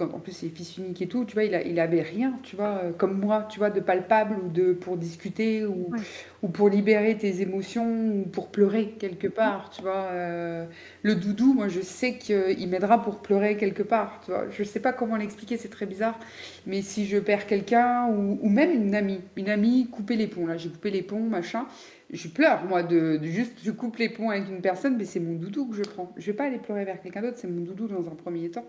[0.00, 2.34] en plus il est fils unique et tout, tu vois, il a il avait rien,
[2.42, 5.98] tu vois, heu, comme moi, tu vois, de palpable ou de pour discuter ou Ouais.
[6.42, 7.86] ou pour libérer tes émotions
[8.20, 10.66] ou pour pleurer quelque part, tu vois, heu,
[11.02, 14.48] le doudou, moi, je sais qu'il m'aidera pour pleurer quelque part, tu vois?
[14.50, 16.18] Je sais pas comment l'expliquer, c'est très bizarre,
[16.66, 20.46] mais si je perds quelqu'un ou ou même une amie une amie, couper les ponts,
[20.46, 21.66] là, j'ai coupé les ponts, machin,
[22.12, 25.20] je pleure moi de de juste je coupe les ponts avec une personne, mais c'est
[25.20, 26.12] mon doudou que je prends.
[26.16, 28.66] Je vais pas aller pleurer vers quelqu'un d'autre, c'est mon doudou dans un 1er temps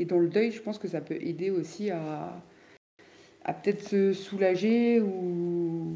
[0.00, 2.42] et dans le deuil, je pense que ça peut aider aussi à
[3.44, 5.94] à peut-être se soulager ou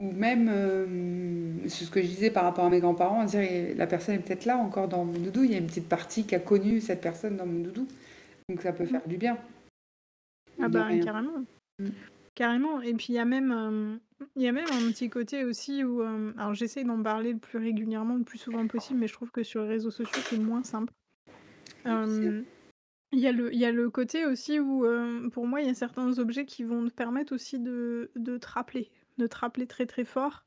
[0.00, 3.74] ou même, hem, c'est ce que je disais par rapport à mes grands-parents, dire: «Et
[3.74, 6.24] la personne est peut-être là encore dans mon doudou, il y a une petite partie
[6.24, 7.86] qui a connu cette personne dans mon doudou»,
[8.48, 8.86] donc ça peut Mmh.
[8.86, 9.36] faire du bien.
[10.60, 11.44] Ah bah, carrément.
[11.80, 11.86] Mmh.
[12.34, 13.98] Carrément et puis il y a même,
[14.36, 17.38] il y a même un petit côté aussi où, hem, alors j'essaie d'en parler le
[17.38, 20.38] plus régulièrement, le plus souvent possible, mais je trouve que sur les réseaux sociaux, c'est
[20.38, 20.92] moins simple.
[23.12, 25.66] Il y a le il y a le côté aussi où, heu, pour moi, il
[25.66, 29.36] y a certains objets qui vont te permettre aussi de de te rappeler, de te
[29.36, 30.44] rappeler très, très fort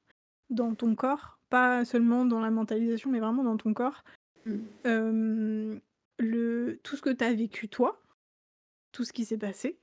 [0.50, 4.04] dans ton corps, pas seulement dans la mentalisation, mais vraiment dans ton corps,
[4.46, 4.66] Mmh.
[4.86, 5.82] hem,
[6.20, 8.02] le tout ce que tu as vécu toi,
[8.92, 9.80] tout ce qui s'est passé,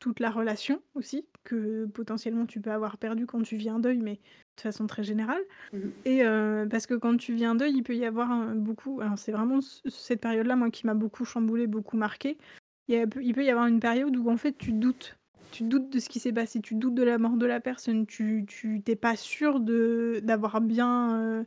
[0.00, 3.98] toute la relation aussi que potentiellement tu peux avoir perdue quand tu vis un deuil,
[3.98, 4.20] mais
[4.58, 5.40] de façon très générale
[5.72, 5.90] Mmh mh.
[6.06, 9.00] et heu, parce que quand tu vis un deuil, il peut y avoir un beaucoup
[9.00, 12.38] alors c'est vraiment cette période-là, moi, qui m'a beaucoup chamboulée, beaucoup marquée.
[12.88, 15.16] Il y a peut il peut y avoir une période où en fait tu doutes.
[15.52, 18.06] Tu doutes de ce qui s'est passé, tu doutes de la mort de la personne,
[18.06, 21.46] tu tu tu es pas sûr d'avoir bien, heu,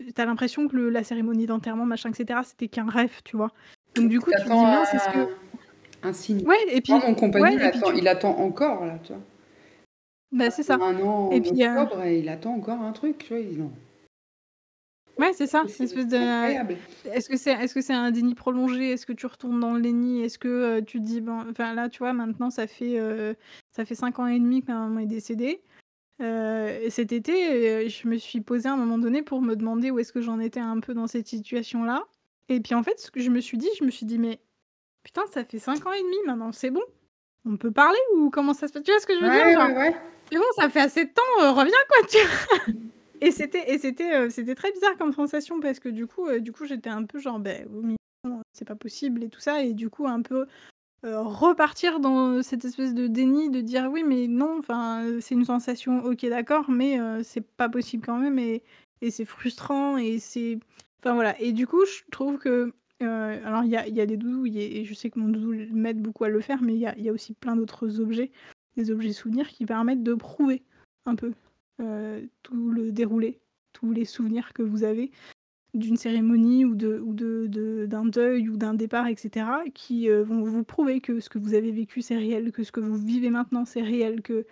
[0.00, 3.36] tu as l'impression que le la cérémonie d'enterrement, machin et cetera, c'était qu'un rêve, tu
[3.36, 3.52] vois?
[3.96, 5.26] Donc du coup, tu te dis: «Mince, est-ce que»
[6.02, 6.42] un signe.
[6.46, 9.22] ouais et puis mon compagnon, ouais il attend tu il attend encore là, tu vois?
[10.32, 13.18] Bah, c'est ça 1 an et en puis, octobre et il attend encore un truc,
[13.18, 13.38] tu vois?
[13.40, 13.72] Il non.
[15.18, 16.58] Ouais, c'est ça, C'est espèce c'est de
[17.04, 18.90] est-ce que c'est est-ce que c'est un déni prolongé?
[18.92, 20.20] Est-ce que tu retournes dans le déni?
[20.22, 23.34] Est-ce que, heu, tu te dis: «Ben» enfin là, tu vois, maintenant ça fait, heu,
[23.70, 25.62] ça fait 5 ans et demi que ma maman est décédée.
[26.20, 29.98] Et cet été, je me suis posée à un moment donné pour me demander où
[30.00, 32.04] est-ce que j'en étais un peu dans cette situation-là
[32.50, 34.40] et puis en fait, ce que je me suis dit, je me suis dit: «Mais
[35.04, 36.82] putain, ça fait 5 ans et demi maintenant, c'est bon?
[37.46, 39.50] On peut parler ou comment ça se passe?» tu vois ce que je veux dire?
[39.50, 39.96] Genre, ouais, ouais.
[40.32, 42.58] c'est bon, ça fait assez de temps, heu, reviens quoi, tu vois?
[43.22, 46.40] Et c'était et c'était, heu, c'était très bizarre comme sensation parce que du coup, heu,
[46.40, 47.66] du coup j'étais un peu genre: «Beh,
[48.24, 50.46] non, c'est pas possible» et tout ça et du coup un peu,
[51.04, 55.34] heu, repartir dans cette espèce de déni de dire: «Oui, mais non, enfin, heu, c'est
[55.34, 58.62] une sensation, OK, d'accord, mais heu, c'est pas possible quand même et
[59.02, 60.58] et c'est frustrant et c'est»
[61.00, 62.72] enfin voilà et du coup, je trouve que,
[63.02, 66.24] heu, alors il y a des doudous et je sais que mon doudou m'aide beaucoup
[66.24, 68.30] à le faire, mais il y a aussi plein d'autres objets,
[68.76, 70.62] des objets souvenirs qui permettent de prouver
[71.06, 71.32] un peu,
[71.80, 73.40] heu, tout le déroulé,
[73.72, 75.10] tous les souvenirs que vous avez
[75.74, 77.00] d'une cérémonie ou de
[77.86, 81.38] d'un deuil ou d'un départ et cetera, qui, heu, vont vous prouver que ce que
[81.38, 84.46] vous avez vécu, c'est réel, que ce que vous vivez maintenant, c'est réel, que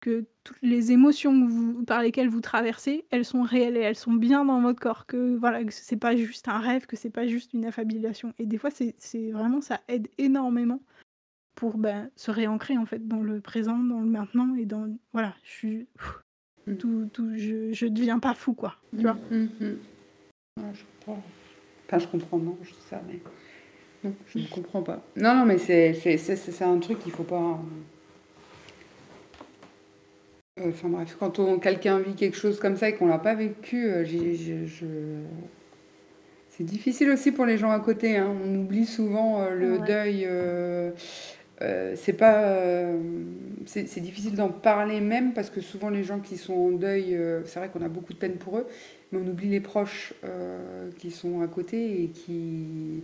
[0.00, 3.96] que toutes les émotions que vous par lesquelles vous traversez, elles sont réelles et elles
[3.96, 7.10] sont bien dans votre corps, que voilà, que c'est pas juste un rêve, que c'est
[7.10, 10.80] pas juste une affabulation et des fois, c'est c'est vraiment ça aide énormément
[11.54, 15.34] pour, ben, se réancrer en fait dans le présent, dans le maintenant et dans voilà,
[15.42, 15.86] je suis
[16.66, 16.74] Mmh.
[16.76, 19.14] tout tout je je deviens pas fou quoi, tu vois?
[19.30, 19.64] mh.
[20.58, 21.22] Ouais, je comprends.
[21.86, 23.18] Enfin, je comprends, non, je dis ça, mais
[24.04, 25.02] non, je ne comprends pas.
[25.16, 27.58] Non, non, mais c'est c'est c'est c'est un truc qu'il faut pas
[30.68, 33.86] enfin bref, quand on quelqu'un vit quelque chose comme ça et qu'on l'a pas vécu,
[33.86, 34.86] heu, j'ai je je
[36.50, 38.34] c'est difficile aussi pour les gens à côté, hein.
[38.44, 39.78] On oublie souvent, heu, le Ouais.
[39.78, 40.28] deuil,
[41.96, 42.56] c'est pas,
[43.66, 47.16] c'est c'est difficile d'en parler même parce que souvent les gens qui sont en deuil,
[47.44, 48.66] c'est vrai qu'on a beaucoup de peine pour eux,
[49.12, 50.14] mais on oublie les proches,
[50.98, 53.02] qui sont à côté et qui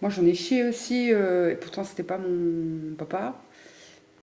[0.00, 3.40] moi j'en ai chié aussi, et pourtant c'était pas mon papa.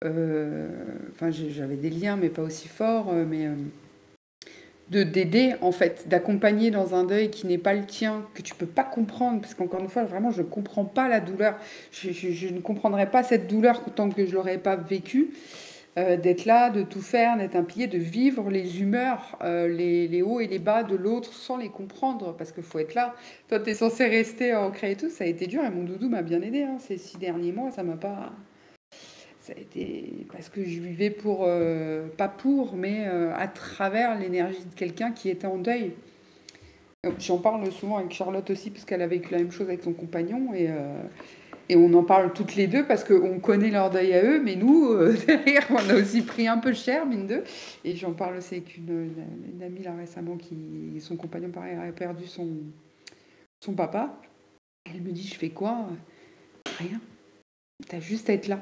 [0.04, 0.68] Heu,
[1.12, 3.70] enfin j'avais des liens mais pas aussi forts, heu, mais hem,
[4.90, 8.54] de d'aider en fait, d'accompagner dans un deuil qui n'est pas le tien, que tu
[8.54, 11.58] peux pas comprendre parce qu'encore une fois, vraiment je comprends pas la douleur.
[11.92, 15.32] Je ne comprendrais pas cette douleur tant que je l'aurais pas vécue.
[15.96, 20.60] D'être là, de tout faire, d'être impliqué, de vivre les humeurs, les hauts et les
[20.60, 23.16] bas de l'autre sans les comprendre parce qu'il faut être là.
[23.48, 26.10] Toi, tu es censé rester ancré et tout, ça a été dur et mon doudou
[26.10, 28.34] m'a bien aidée, hein, ces 6 derniers mois, ça m'a pas
[29.46, 34.18] ça a été parce que je vivais pour, heu, pas pour, mais heu, à travers
[34.18, 35.94] l'énergie de quelqu'un qui était en deuil.
[37.06, 39.84] Heu, j'en parle souvent avec Charlotte aussi parce qu'elle a vécu la même chose avec
[39.84, 40.70] son compagnon et
[41.68, 44.56] et on en parle toutes les 2 parce qu'on connaît leur deuil à eux, mais
[44.56, 44.96] nous,
[45.28, 47.44] derrière, on a aussi pris un peu cher, mine de
[47.84, 49.12] et j'en parle aussi avec une,
[49.64, 52.50] amie là récemment qui son compagnon pareil a perdu son
[53.60, 54.22] son papa.
[54.86, 55.88] Elle me dit: «Je fais quoi?»
[56.78, 57.00] «Rien,
[57.88, 58.62] tu as juste à être là».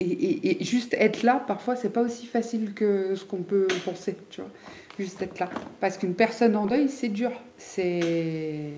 [0.00, 4.40] Et juste être là, parfois, c'est pas aussi facile que ce qu'on peut penser, tu
[4.40, 4.50] vois?
[4.96, 5.50] Juste être là.
[5.80, 7.32] Parce qu'une personne en deuil, c'est dur.
[7.56, 8.74] C'est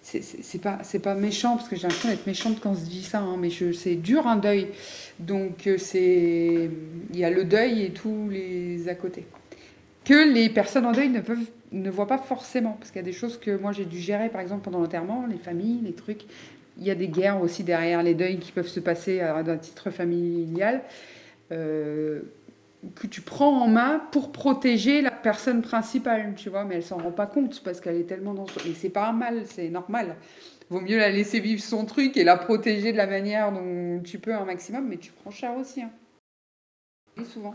[0.00, 3.50] c'est pas méchant, parce que j'ai l'impression d'être méchante quand je dis ça, hein, mais
[3.74, 4.68] c'est dur un deuil.
[5.18, 6.70] Donc heu, c'est
[7.12, 9.26] il y a le deuil et tous les à côté.
[10.06, 13.06] Que les personnes en deuil ne peuvent ne voient pas forcément, parce qu'il y a
[13.06, 16.24] des choses que moi j'ai dû gérer, par exemple, pendant l'enterrement, les familles, les trucs.
[16.78, 19.58] Il y a des guerres aussi derrière les deuils qui peuvent se passer à d'un
[19.58, 20.82] titre familial,
[21.50, 22.32] heu,
[22.96, 26.64] que tu prends en main pour protéger la personne principale, tu vois?
[26.64, 29.08] Mais elle s'en rend pas compte parce qu'elle est tellement dans son et c'est pas
[29.08, 30.16] un mal, c'est normal.
[30.70, 34.18] Vaut mieux la laisser vivre son truc et la protéger de la manière dont tu
[34.18, 35.90] peux un maximum, mais tu prends cher aussi, hein.
[37.20, 37.54] Et souvent.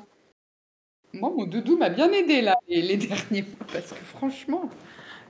[1.13, 4.69] Moi, mon doudou m'a bien aidée là, les derniers mois parce que franchement,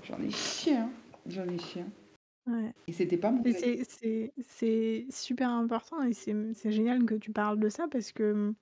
[0.04, 0.90] j'en ai chié, hein,
[1.28, 2.07] j'en ai chié, hein.
[2.48, 2.74] Ouais.
[2.88, 3.54] Et c'était pas mon Et deuil.
[3.54, 8.12] c'est c'est c'est super important et c'est, c'est génial que tu parles de ça parce
[8.14, 8.56] que, mmh,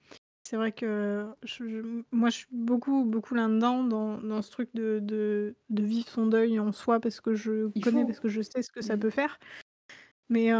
[0.43, 4.51] c'est vrai que je je m moi, je suis beaucoup, beaucoup là-dedans, dans dans ce
[4.51, 8.07] truc de de de vivre son deuil en soi parce que je Il connais, faut.
[8.07, 8.99] parce que je sais ce que ça Mmh.
[8.99, 9.39] peut faire.
[10.29, 10.51] Mais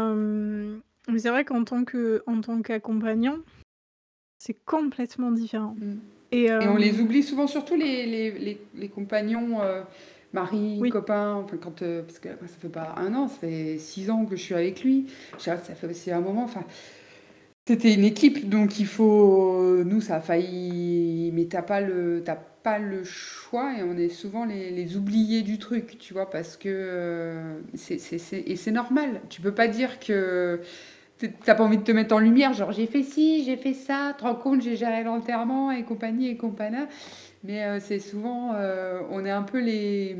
[1.18, 3.38] c'est vrai qu'en tant que en tant qu'accompagnant,
[4.38, 5.96] c'est complètement différent Mmh.
[6.32, 9.60] et Et on les oublie souvent, surtout les les les les compagnons,
[10.36, 13.78] maris, oui, copains, enfin quand, heu, parce que ça fait pas 1 an, ça fait
[13.78, 15.06] 6 ans que je suis avec lui.
[15.38, 16.64] Ça fait aussi un moment, enfin,
[17.68, 22.22] c'était une équipe donc il faut nous ça a failli mais tu as pas le
[22.24, 26.14] tu as pas le choix et on est souvent les les oubliés du truc, tu
[26.14, 26.30] vois?
[26.30, 29.20] Parce que, heu, c'est c'est c'est et c'est normal.
[29.30, 30.60] Tu peux pas dire que
[31.18, 33.74] tu tu pas envie de te mettre en lumière, genre: «J'ai fait ci, j'ai fait
[33.74, 36.88] ça, tu te rends compte, j'ai géré l'enterrement et compagnie et compagna».
[37.46, 40.16] Mais heu, c'est souvent, heu, on est un peu les,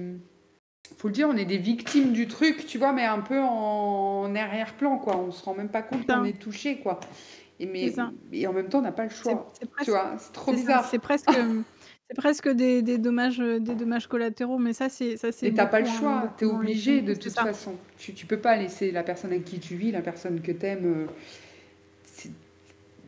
[0.97, 4.33] faut le dire, on est des victimes du truc, tu vois, mais un peu en,
[4.35, 5.17] arrière-plan, quoi.
[5.17, 7.01] On se rend même pas compte qu'on est touché, quoi.
[7.59, 7.93] Et, mais,
[8.33, 9.51] et en même temps, on n'a pas le choix.
[9.83, 10.85] Tu vois, c'est trop bizarre.
[10.85, 11.31] C'est presque.
[12.09, 15.17] C'est presque des, des, dommages, des dommages collatéraux, mais ça, c'est.
[15.17, 17.75] Ça, Et t'as pas le choix, tu es obligé de toute façon.
[17.99, 20.67] Tu, tu peux pas laisser la personne avec qui tu vis, la personne que tu
[20.67, 20.85] aimes.
[20.85, 21.07] Euh,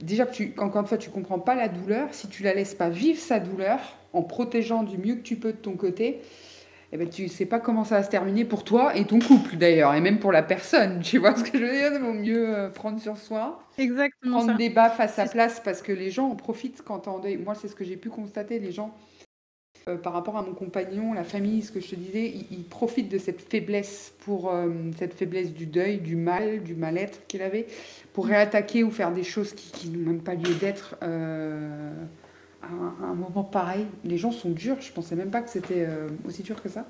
[0.01, 2.09] déjà, tu, encore une fois, tu comprends pas la douleur.
[2.13, 3.79] Si tu la laisses pas vivre sa douleur,
[4.13, 6.21] en protégeant du mieux que tu peux de ton côté,
[6.91, 9.57] eh ben, tu sais pas comment ça va se terminer pour toi et ton couple
[9.57, 11.01] d'ailleurs, et même pour la personne.
[11.03, 11.91] Tu vois ce que je veux dire?
[11.93, 13.61] Il vaut mieux euh, prendre sur soi.
[13.77, 14.39] Exactement.
[14.39, 17.21] Prendre des baffes à sa place parce que les gens en profitent quand on.
[17.45, 18.59] Moi, c'est ce que j'ai pu constater.
[18.59, 18.95] Les gens,
[19.89, 23.09] euh, par rapport à mon compagnon, la famille, ce que je te disais, ils, profitent
[23.09, 24.69] de cette faiblesse pour euh,
[24.99, 27.67] cette faiblesse du deuil, du mal, du mal-être qu'il avait,
[28.13, 28.31] pour mm.
[28.31, 30.97] réattaquer ou faire des choses qui, n'ont même pas lieu d'être
[32.63, 33.87] à un, moment pareil.
[34.05, 36.87] Les gens sont durs, je pensais même pas que c'était euh, aussi dur que ça.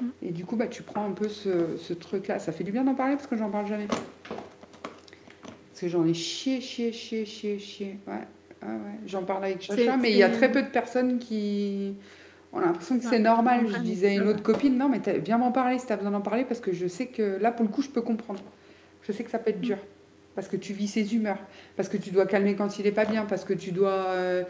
[0.00, 0.06] Mm.
[0.22, 2.38] Et du coup, bah, tu prends un peu ce, truc-là.
[2.38, 3.86] Ça fait du bien d'en parler parce que j'en parle jamais.
[3.86, 7.98] Parce que j'en ai chié, chié, chié, chié, chié.
[8.06, 8.26] Ouais,
[8.62, 8.68] ouais,
[9.06, 11.94] J'en parle avec Chacha, mais il y a très peu de personnes qui
[12.52, 13.66] ont l'impression que c'est normal.
[13.68, 16.12] Je disais à une autre copine, non, mais viens m'en parler si tu as besoin
[16.12, 18.40] d'en parler parce que je sais que là, pour le coup, je peux comprendre.
[19.02, 19.78] Je sais que ça peut être dur
[20.34, 21.38] parce que tu vis ses humeurs,
[21.76, 24.42] parce que tu dois calmer quand il est pas bien, parce que tu dois euh,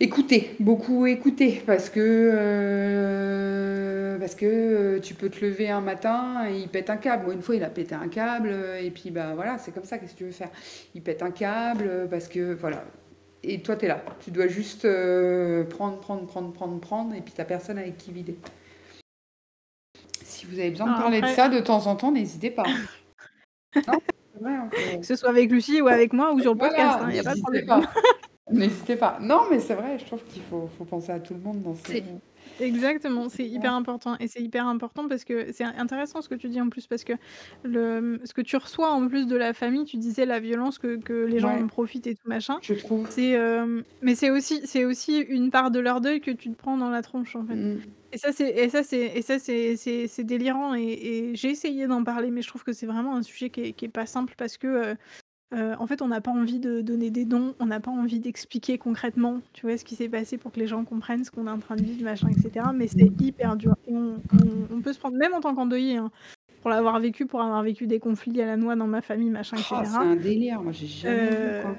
[0.00, 2.00] écouter, beaucoup écouter, parce que,
[2.32, 7.24] euh, parce que euh, tu peux te lever un matin et il pète un câble.
[7.24, 9.98] Moi, une fois, il a pété un câble, et puis bah voilà, c'est comme ça,
[9.98, 10.50] qu'est-ce que tu veux faire?
[10.94, 12.84] Il pète un câble, parce que voilà.
[13.42, 14.02] Et toi, tu es là.
[14.20, 14.86] Tu dois juste
[15.70, 18.36] prendre, prendre, prendre, prendre, prendre, et puis tu personne avec qui vider.
[20.22, 22.64] Si vous avez besoin de parler de ça de temps en temps, n'hésitez pas.
[24.40, 24.68] Non
[25.00, 27.24] que ce soit avec Lucie ou avec moi ou sur le podcast, il hein, a
[27.24, 27.66] pas de problème.
[28.50, 29.18] N'hésitez pas.
[29.20, 31.74] Non, mais c'est vrai, je trouve qu'il faut, faut, penser à tout le monde dans
[31.74, 32.02] ces...
[32.60, 34.16] Exactement, c'est hyper important.
[34.20, 37.04] Et c'est hyper important parce que c'est intéressant ce que tu dis en plus, parce
[37.04, 37.12] que
[37.62, 40.96] le, ce que tu reçois en plus de la famille, tu disais la violence que,
[40.96, 42.58] que les gens en profitent et tout machin.
[42.62, 43.06] Je trouve.
[43.10, 46.56] C'est, euh, mais c'est aussi, c'est aussi une part de leur deuil que tu te
[46.56, 47.54] prends dans la tronche en fait.
[47.54, 47.80] Mm.
[48.10, 50.74] Et ça, c'est, et ça, c'est, et ça, c'est, c'est, délirant.
[50.74, 53.60] Et, et j'ai essayé d'en parler, mais je trouve que c'est vraiment un sujet qui
[53.60, 54.94] est, qui est pas simple parce que euh,
[55.54, 58.20] euh, en fait, on n'a pas envie de donner des dons, on n'a pas envie
[58.20, 61.46] d'expliquer concrètement, tu vois, ce qui s'est passé pour que les gens comprennent ce qu'on
[61.46, 62.66] est en train de vivre, machin, etc.
[62.74, 63.74] Mais c'est hyper dur.
[63.86, 66.10] Et on, peut se prendre, même en tant qu'endeuillé, hein,
[66.60, 69.56] pour l'avoir vécu, pour avoir vécu des conflits à la noix dans ma famille, machin,
[69.56, 69.76] etc.
[69.84, 71.76] c'est un délire, moi j'ai jamais vu quoi.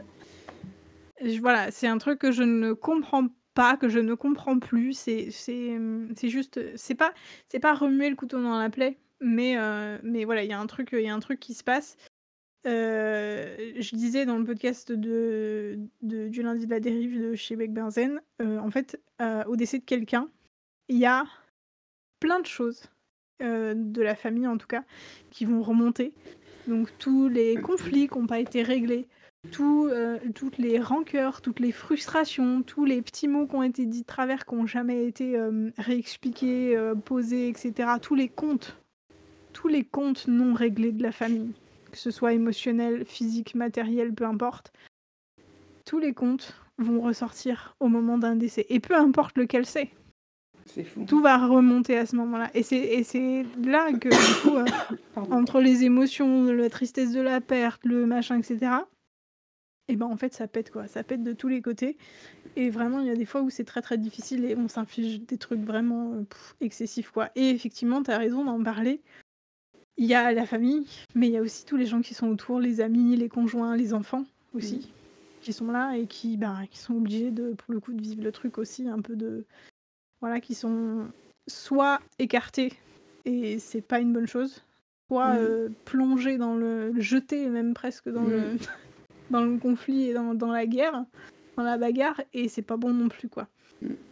[1.22, 4.94] Euh, voilà, c'est un truc que je ne comprends pas, que je ne comprends plus.
[4.94, 5.78] C'est, c'est,
[6.16, 7.14] c'est juste, c'est pas,
[7.50, 10.60] c'est pas remuer le couteau dans la plaie, mais, euh, mais voilà, il y a
[10.60, 11.98] un truc, il y a un truc qui se passe.
[12.68, 17.72] Euh, je disais dans le podcast de, du lundi de la dérive de chez Beck
[17.72, 20.30] Benzen, euh, en fait, euh, au décès de quelqu'un,
[20.90, 21.26] il y a
[22.20, 22.84] plein de choses,
[23.40, 24.84] de la famille en tout cas,
[25.32, 26.14] qui vont remonter.
[26.68, 29.08] Donc tous les conflits qui n'ont pas été réglés,
[29.52, 29.90] tout,
[30.36, 34.06] toutes les rancœurs, toutes les frustrations, tous les petits mots qui ont été dits de
[34.06, 35.42] travers, qui n'ont jamais été
[35.78, 37.92] réexpliqués, posés, etc.
[38.02, 38.76] Tous les comptes,
[39.54, 41.54] tous les comptes non réglés de la famille
[41.92, 44.72] que ce soit émotionnel, physique, matériel, peu importe,
[45.86, 48.66] tous les comptes vont ressortir au moment d'un décès.
[48.70, 49.90] Et peu importe lequel c'est.
[51.08, 52.52] Tout va remonter à ce moment-là.
[52.54, 54.66] Et c'est là que, du coup, euh,
[55.32, 58.72] entre les émotions, la tristesse de la perte, le machin, etc.,
[59.90, 60.88] et ben en fait, ça pète, quoi.
[60.88, 61.98] Ça pète de tous les côtés.
[62.56, 65.22] Et vraiment, il y a des fois où c'est très très difficile et on s'inflige
[65.22, 66.26] des trucs vraiment euh,
[66.62, 67.30] excessifs, quoi.
[67.36, 69.02] Et effectivement, tu as raison d'en parler
[70.00, 72.28] il y a la famille, mais il y a aussi tous les gens qui sont
[72.30, 74.24] autour, les amis, les conjoints, les enfants
[74.56, 74.90] aussi,
[75.42, 78.24] qui sont là et qui, ben, qui sont obligés de, pour le coup, de vivre
[78.24, 79.46] le truc aussi, un peu de,
[80.22, 81.06] voilà, qui sont
[81.48, 82.72] soit écartés
[83.26, 84.64] et c'est pas une bonne chose,
[85.10, 88.42] soit euh, plongés dans le, jetés même presque dans le,
[89.32, 91.04] dans le conflit et dans, dans, la guerre,
[91.58, 93.50] dans la bagarre et c'est pas bon non plus quoi.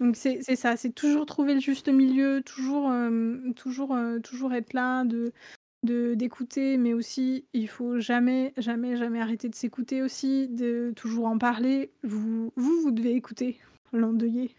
[0.01, 4.73] Donc c'est ça, c'est toujours trouver le juste milieu, toujours, euh, toujours, euh, toujours être
[4.73, 5.33] là, de,
[6.15, 11.38] d'écouter, mais aussi il faut jamais, jamais, jamais arrêter de s'écouter aussi, de toujours en
[11.38, 11.91] parler.
[12.03, 13.59] Vous, vous, vous devez écouter
[13.93, 14.51] l'endeuillé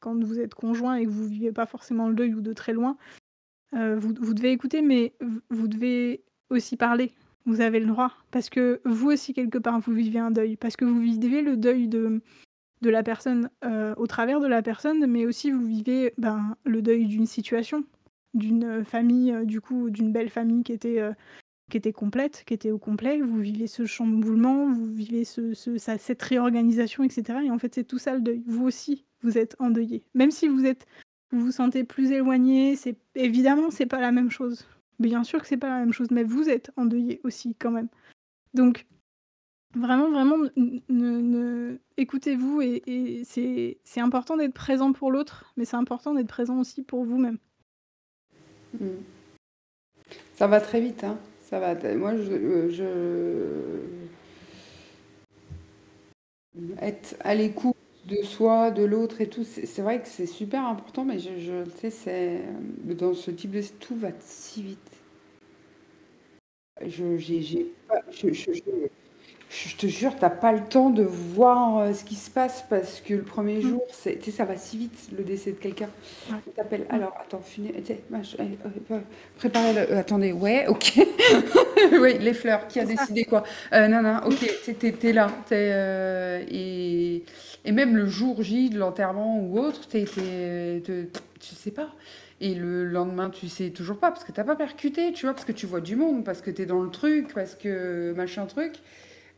[0.00, 2.72] quand vous êtes conjoint et que vous vivez pas forcément le deuil ou de très
[2.72, 2.96] loin.
[3.74, 5.14] Euh, vous, vous, devez écouter, mais
[5.50, 7.12] vous devez aussi parler.
[7.46, 10.76] Vous avez le droit, parce que vous aussi quelque part vous vivez un deuil, parce
[10.76, 12.20] que vous vivez le deuil de
[12.82, 16.82] de la personne euh, au travers de la personne, mais aussi vous vivez ben, le
[16.82, 17.84] deuil d'une situation
[18.34, 21.12] d'une famille, euh, du coup, d'une belle famille qui était, euh,
[21.70, 23.20] qui était complète, qui était au complet.
[23.20, 27.38] Vous vivez ce chamboulement, vous vivez ce, ce, cette réorganisation, etc.
[27.44, 28.42] Et en fait, c'est tout ça le deuil.
[28.46, 30.04] Vous aussi, vous êtes endeuillé.
[30.14, 30.86] Même si vous êtes
[31.34, 34.66] vous vous sentez plus éloigné, c'est évidemment, c'est pas la même chose.
[35.00, 37.88] Bien sûr que c'est pas la même chose, mais vous êtes endeuillé aussi quand même.
[38.54, 38.86] Donc
[39.74, 46.28] vraiment, vraiment, ne écoutez-vous et c'est important d'être présent pour l'autre, mais c'est important d'être
[46.28, 47.38] présent aussi pour vous-même.
[48.80, 48.86] Mmh.
[50.34, 51.18] Ça va très vite, hein.
[51.48, 51.74] Ça va.
[51.94, 54.04] Moi, je, je...
[56.80, 61.04] être à l'écoute de soi, de l'autre et tout, c'est vrai que c'est super important,
[61.04, 62.42] mais je, sais, c'est
[62.84, 64.78] dans ce type de tout va si vite.
[66.84, 68.60] Je, j'ai je, je,
[69.54, 73.00] je te jure, t'as pas le temps de voir euh, ce qui se passe parce
[73.00, 73.62] que le premier mm.
[73.62, 75.88] jour, c'est, tu sais, ça va si vite le décès de quelqu'un.
[76.30, 76.82] On t'appelle.
[76.90, 76.94] Mm.
[76.94, 78.50] Alors, attends, euh,
[78.90, 79.00] euh,
[79.38, 79.96] préparez le.
[79.96, 81.06] attendez, ouais, ok.
[82.00, 82.66] oui, les fleurs.
[82.66, 84.76] Qui a décidé quoi Non, non, ok.
[84.78, 85.30] T'es, là.
[85.46, 87.24] T'es, et,
[87.64, 90.82] et même le jour J de l'enterrement ou autre, t'es, t'es,
[91.38, 91.94] tu sais pas.
[92.40, 95.46] Et le lendemain, tu sais toujours pas parce que t'as pas percuté, tu vois, parce
[95.46, 98.72] que tu vois du monde, parce que t'es dans le truc, parce que machin truc.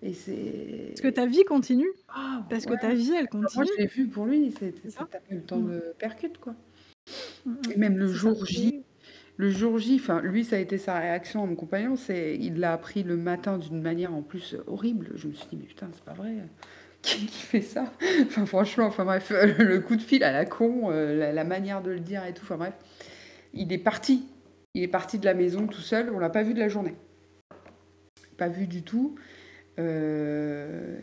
[0.07, 0.91] Et c'est.
[0.91, 1.91] Parce que ta vie continue.
[2.09, 3.65] Ah, parce que ta vie, elle continue.
[3.65, 4.53] Moi, je l'ai vu pour lui.
[4.89, 5.73] Ça t'a eu le temps mm.
[5.73, 6.55] de percute, quoi.
[7.45, 7.73] Mm, mm.
[7.73, 8.85] Et même le jour J.
[9.37, 11.97] Le jour J, enfin, lui, ça a été sa réaction à mon compagnon.
[11.97, 15.11] C'est, il l'a appris le matin d'une manière en plus horrible.
[15.17, 16.37] Je me suis dit, mais putain, c'est pas vrai.
[17.03, 17.93] Qui, fait ça?
[18.23, 21.91] Enfin, franchement, enfin bref, le coup de fil à la con, euh, la, manière de
[21.91, 22.43] le dire et tout.
[22.45, 22.75] Enfin bref,
[23.55, 24.25] il est parti.
[24.75, 26.11] Il est parti de la maison tout seul.
[26.15, 26.95] On l'a pas vu de la journée.
[28.39, 29.17] Pas vu du tout.
[29.79, 30.97] Euh,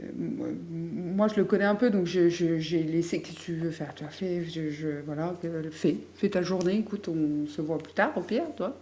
[0.70, 3.22] moi, je le connais un peu, donc j'ai laissé.
[3.22, 3.94] Que tu veux faire?
[3.96, 5.34] Tu as fait, je, voilà,
[5.72, 6.78] fais, fais ta journée.
[6.78, 8.80] Écoute, on se voit plus tard, au pire, toi.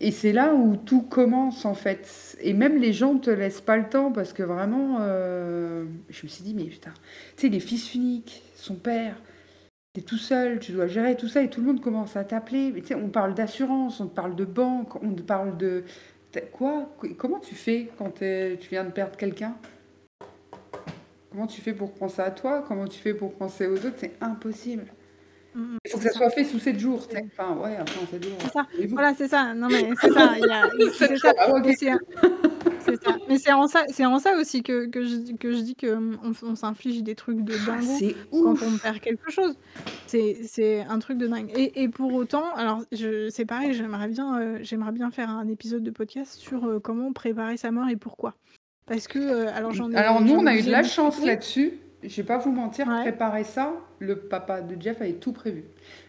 [0.00, 2.36] Et c'est là où tout commence en fait.
[2.40, 6.26] Et même les gens ne te laissent pas le temps parce que vraiment, euh, je
[6.26, 6.92] me suis dit, mais putain,
[7.36, 9.16] tu sais, les fils uniques, son père,
[9.94, 12.24] tu es tout seul, tu dois gérer tout ça et tout le monde commence à
[12.24, 12.72] t'appeler.
[12.76, 15.84] Tu sais, on parle d'assurance, on te parle de banque, on te parle de,
[16.52, 19.56] Quoi Comment tu fais quand tu viens de perdre quelqu'un?
[21.30, 22.64] Comment tu fais pour penser à toi?
[22.66, 23.96] Comment tu fais pour penser aux autres?
[23.96, 24.86] C'est impossible.
[25.54, 27.06] Mm, mm, Il faut que ça, soit fait sous 7 jours.
[27.10, 28.38] Enfin, ouais, enfin, 7 jours.
[28.52, 28.66] Ça.
[28.90, 29.52] Voilà, c'est ça.
[29.54, 30.34] Non, mais c'est ça.
[30.36, 30.70] Il y a...
[30.92, 31.32] c'est ça.
[31.38, 31.50] Ah,
[32.84, 33.16] c'est ça.
[33.28, 36.12] Mais c'est en ça, c'est en ça aussi que, que, je, que je dis qu'on
[36.42, 39.56] on, s'inflige des trucs de ah, dingue quand on perd quelque chose.
[40.06, 41.50] C'est un truc de dingue.
[41.56, 42.82] Et, et pour autant, alors
[43.30, 47.12] c'est pareil, j'aimerais bien, euh, j'aimerais bien faire un épisode de podcast sur euh, comment
[47.12, 48.34] préparer sa mort et pourquoi.
[48.86, 49.96] Parce que, euh, alors j'en ai.
[49.96, 51.78] Alors nous, on a eu de la chance là-dessus.
[52.02, 55.64] Je vais pas vous mentir, préparer ça, le papa de Jeff avait tout prévu.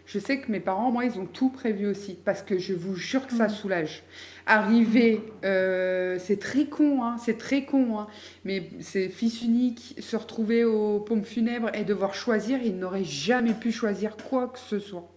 [0.06, 2.96] Je sais que mes parents, moi, ils ont tout prévu aussi, parce que je vous
[2.96, 3.52] jure que ça mm.
[3.52, 4.04] soulage.
[4.48, 8.08] Arriver, euh, c'est très con, hein, c'est très con, hein,
[8.44, 13.54] mais c'est fils unique, se retrouver aux pompes funèbres et devoir choisir, il n'aurait jamais
[13.54, 15.10] pu choisir quoi que ce soit.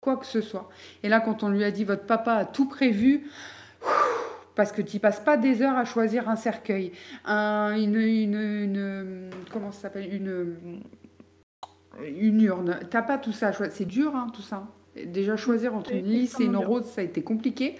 [0.00, 0.70] Quoi que ce soit.
[1.02, 3.30] Et là, quand on lui a dit, votre papa a tout prévu,
[4.54, 6.92] parce que tu passes pas des heures à choisir un cercueil,
[7.26, 10.80] un, une, une, une, comment s'appelle, une
[12.06, 12.80] une urne.
[12.90, 13.52] T'as pas tout ça.
[13.70, 14.66] C'est dur, hein, tout ça.
[15.06, 17.76] Déjà, choisir entre une lisse et une rose, ça a été compliqué.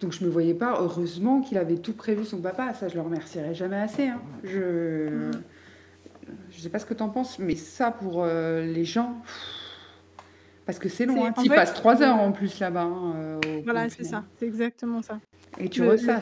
[0.00, 0.78] Donc, je me voyais pas.
[0.80, 2.74] Heureusement qu'il avait tout prévu, son papa.
[2.74, 4.08] Ça, je le remercierai jamais assez.
[4.08, 4.20] Hein.
[4.44, 5.30] Je.
[6.50, 9.20] Je sais pas ce que tu en penses, mais ça, pour euh, les gens.
[10.64, 11.32] Parce que c'est long, hein.
[11.42, 12.82] tu passes trois heures en plus là-bas.
[12.82, 15.20] Hein, euh, voilà, c'est ça, c'est exactement ça.
[15.58, 16.20] Et tu le, ça.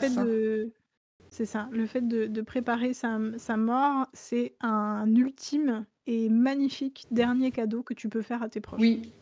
[1.29, 7.07] C'est ça, le fait de, de préparer sa, sa mort, c'est un ultime et magnifique
[7.11, 8.81] dernier cadeau que tu peux faire à tes proches.
[8.81, 9.13] Oui.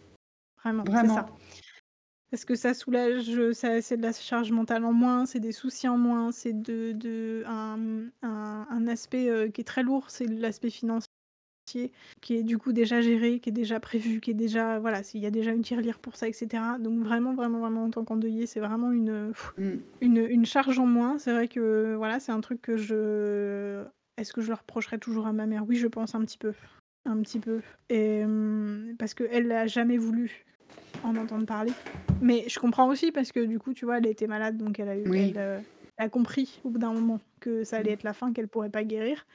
[0.63, 1.25] Vraiment, c'est ça.
[2.31, 5.87] Parce que ça soulage, ça, c'est de la charge mentale en moins, c'est des soucis
[5.87, 10.27] en moins, c'est de, de un, un, un aspect euh, qui est très lourd, c'est
[10.27, 11.09] l'aspect financier
[12.21, 15.21] qui est du coup déjà géré, qui est déjà prévu, qui est déjà voilà, s'il
[15.21, 16.63] y a déjà une tirelire pour ça, etc.
[16.79, 19.77] Donc vraiment, vraiment, vraiment en tant qu'endeuillé, c'est vraiment une, mm.
[20.01, 21.17] une, une charge en moins.
[21.19, 23.83] C'est vrai que voilà, c'est un truc que je
[24.17, 25.63] est-ce que je le reprocherais toujours à ma mère?
[25.67, 26.53] Oui, je pense un petit peu.
[27.05, 27.61] Un petit peu.
[27.89, 30.45] Et, hum, parce qu'elle n'a jamais voulu
[31.03, 31.71] en entendre parler.
[32.21, 34.89] Mais je comprends aussi parce que du coup, tu vois, elle était malade, donc elle
[34.89, 35.59] a, eu, euh,
[35.97, 38.83] a compris au bout d'un moment que ça allait être la fin, qu'elle pourrait pas
[38.83, 39.25] guérir.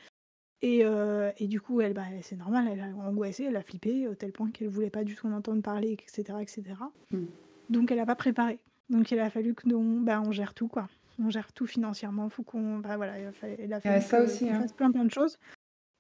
[0.63, 4.09] Et, euh, et du coup, elle, bah, c'est normal, elle a angoissé, elle a flippé
[4.09, 6.39] au tel point qu'elle voulait pas du tout en entendre parler, etc.
[6.41, 6.63] etc.
[7.11, 7.25] Mm.
[7.71, 8.59] Donc elle n'a pas préparé.
[8.89, 10.89] Donc il a fallu que nous, bah, on gère tout, quoi
[11.23, 14.23] on gère tout financièrement, faut qu'on, bah voilà, il a fallu, il a fallu ça
[14.23, 14.67] aussi, hein.
[14.77, 15.39] plein plein de choses.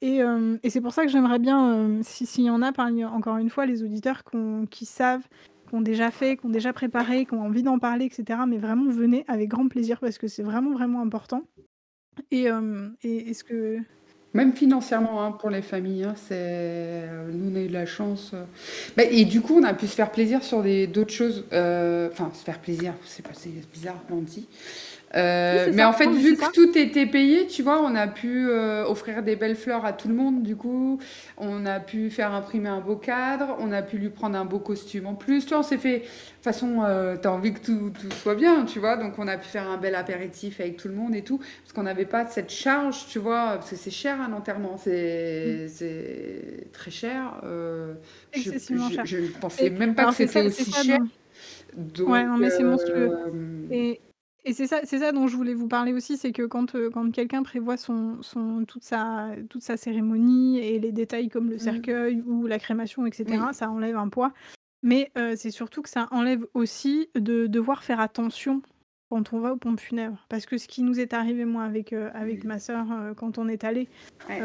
[0.00, 3.04] Et, euh, et c'est pour ça que j'aimerais bien, euh, s'il y en a parmi,
[3.04, 4.22] encore une fois, les auditeurs
[4.70, 5.26] qui savent,
[5.74, 8.40] ont déjà fait, qui ont déjà préparé, qui ont envie d'en parler, etc.
[8.48, 11.42] Mais vraiment, venez avec grand plaisir parce que c'est vraiment, vraiment important.
[12.30, 13.78] Et, euh, et, ce que.
[14.32, 18.34] Même financièrement, hein, pour les familles, hein, c'est nous, on a eu de la chance,
[18.96, 22.42] bah et du coup, on a pu se faire plaisir sur d'autres choses, enfin, se
[22.44, 24.48] faire plaisir, c'est pas c'est bizarre, on dit.
[25.16, 28.84] Euh, mais en fait, vu que tout était payé, tu vois, on a pu euh,
[28.84, 30.98] offrir des belles fleurs à tout le monde, du coup.
[31.38, 34.58] On a pu faire imprimer un beau cadre, on a pu lui prendre un beau
[34.58, 35.44] costume en plus.
[35.44, 35.98] Tu vois, on s'est fait.
[35.98, 38.96] De toute façon, euh, tu as envie que tout, tout, soit bien, tu vois.
[38.96, 41.38] Donc, on a pu faire un bel apéritif avec tout le monde et tout.
[41.38, 43.54] Parce qu'on n'avait pas cette charge, tu vois.
[43.54, 46.70] Parce que c'est cher un enterrement, c'est mm.
[46.72, 47.40] très cher.
[48.32, 49.06] Excessivement je, cher.
[49.06, 50.98] Je ne pensais même pas que c'était aussi cher.
[51.76, 53.10] Donc, ouais, non, mais c'est monstrueux.
[53.70, 54.00] Et
[54.45, 56.90] et c'est ça c'est ça dont je voulais vous parler aussi, c'est que quand, heu,
[56.90, 61.57] quand quelqu'un prévoit son son toute sa toute sa cérémonie et les détails comme le
[61.57, 61.61] mmh.
[61.61, 64.32] cercueil ou la crémation et cetera, ça enlève un poids.
[64.82, 68.61] Mais, heu, c'est surtout que ça enlève aussi de devoir faire attention
[69.09, 70.26] quand on va aux pompes funèbres.
[70.28, 73.38] Parce que ce qui nous est arrivé moi avec, heu, avec ma sœur, heu, quand
[73.38, 73.88] on est allé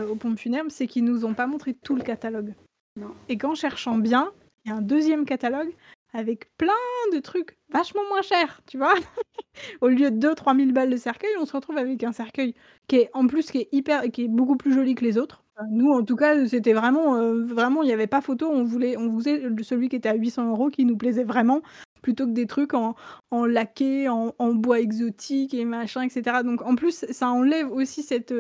[0.10, 2.54] aux pompes funèbres, c'est qu'ils nous ont pas montré tout le catalogue.
[2.96, 3.14] Non.
[3.28, 4.32] Et qu'en cherchant bien,
[4.64, 5.74] il y a un deuxième catalogue
[6.14, 6.74] avec plein
[7.14, 8.94] de trucs vachement moins chers, tu vois?
[9.82, 12.56] Au lieu de 2-3 000 balles de cercueil, on se retrouve avec un cercueil
[12.88, 15.44] qui est en plus qui est hyper beaucoup plus joli que les autres.
[15.72, 18.50] nous, en tout cas, c'était vraiment, euh, vraiment, il n'y avait pas photo.
[18.50, 21.62] On voulait on faisait celui qui était à 800 euros qui nous plaisait vraiment
[22.02, 22.96] plutôt que des trucs en,
[23.32, 26.38] en laqué, en, bois exotique et machin, etc.
[26.44, 28.34] Donc en plus, ça enlève aussi cette,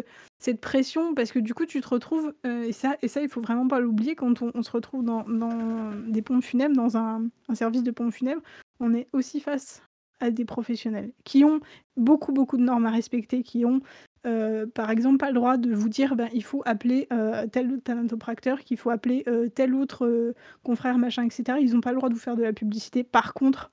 [0.62, 3.41] pression parce que du coup, tu te retrouves, euh, et, ça, et ça, il faut
[3.41, 7.55] vraiment pas l'oublier, quand on, se retrouve dans, dans, des pompes funèbres, dans un, un
[7.55, 8.41] service de pompes funèbres,
[8.80, 9.82] on est aussi face
[10.20, 11.60] à des professionnels qui ont
[11.97, 13.82] beaucoup, beaucoup de normes à respecter, qui ont
[14.26, 17.80] euh, par exemple, pas le droit de vous dire ben, il faut appeler euh, tel
[17.82, 21.57] talentopracteur, qu'il faut appeler euh, tel autre euh, confrère, machin, etc.
[21.61, 23.03] Ils n'ont pas le droit de vous faire de la publicité.
[23.03, 23.72] Par contre,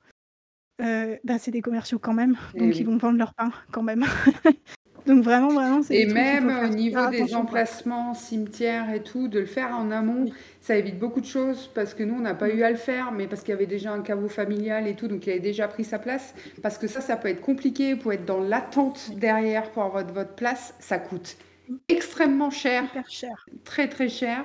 [0.78, 4.05] ben, c'est des commerciaux quand même, eh donc ils vont vendre leur pain quand même.
[5.07, 9.46] Donc vraiment, vraiment, c'est Et même au niveau des emplacements, cimetières et tout, de le
[9.46, 10.26] faire en amont,
[10.61, 13.12] ça évite beaucoup de choses parce que nous, on n'a pas eu à le faire,
[13.12, 15.68] mais parce qu'il y avait déjà un caveau familial et tout, donc il avait déjà
[15.68, 16.34] pris sa place.
[16.62, 20.34] Parce que ça, ça peut être compliqué, pour être dans l'attente derrière pour avoir votre
[20.34, 21.36] place, ça coûte
[21.88, 22.84] extrêmement cher.
[22.84, 23.46] Super cher.
[23.64, 24.44] Très, très cher.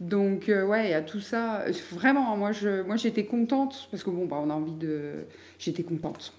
[0.00, 1.64] Donc, euh, ouais, il y a tout ça.
[1.92, 5.26] Vraiment, moi, je, moi j'étais contente parce que, bon, bah, on a envie de.
[5.58, 6.34] J'étais contente.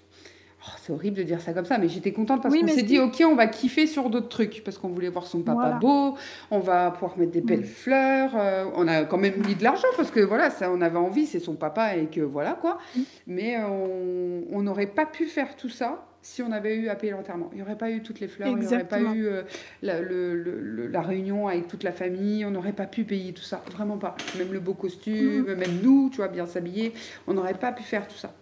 [0.68, 3.00] Oh, c'est horrible de dire ça comme ça, mais j'étais contente parce qu'on s'est dit,
[3.00, 6.16] ok, on va kiffer sur d'autres trucs, parce qu'on voulait voir son papa beau,
[6.52, 7.66] on va pouvoir mettre des belles mm.
[7.66, 10.98] fleurs, euh, on a quand même mis de l'argent, parce que voilà, ça, on avait
[10.98, 12.80] envie, c'est son papa, et que voilà, quoi.
[12.96, 13.02] Mm.
[13.28, 17.50] Mais on n'aurait pas pu faire tout ça si on avait eu à payer l'enterrement.
[17.54, 19.44] Il n'y aurait pas eu toutes les fleurs, il n'y aurait pas eu euh,
[19.82, 23.64] la, le, la, réunion avec toute la famille, on n'aurait pas pu payer tout ça,
[23.72, 24.18] vraiment pas.
[24.38, 25.56] Même le beau costume, mm.
[25.56, 26.94] même nous, tu vois, bien s'habiller,
[27.28, 28.34] on n'aurait pas pu faire tout ça.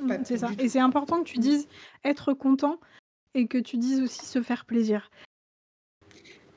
[0.00, 0.50] Mmh, c'est ça.
[0.58, 1.68] Et c'est important que tu dises
[2.04, 2.78] être content
[3.34, 5.10] et que tu dises aussi se faire plaisir.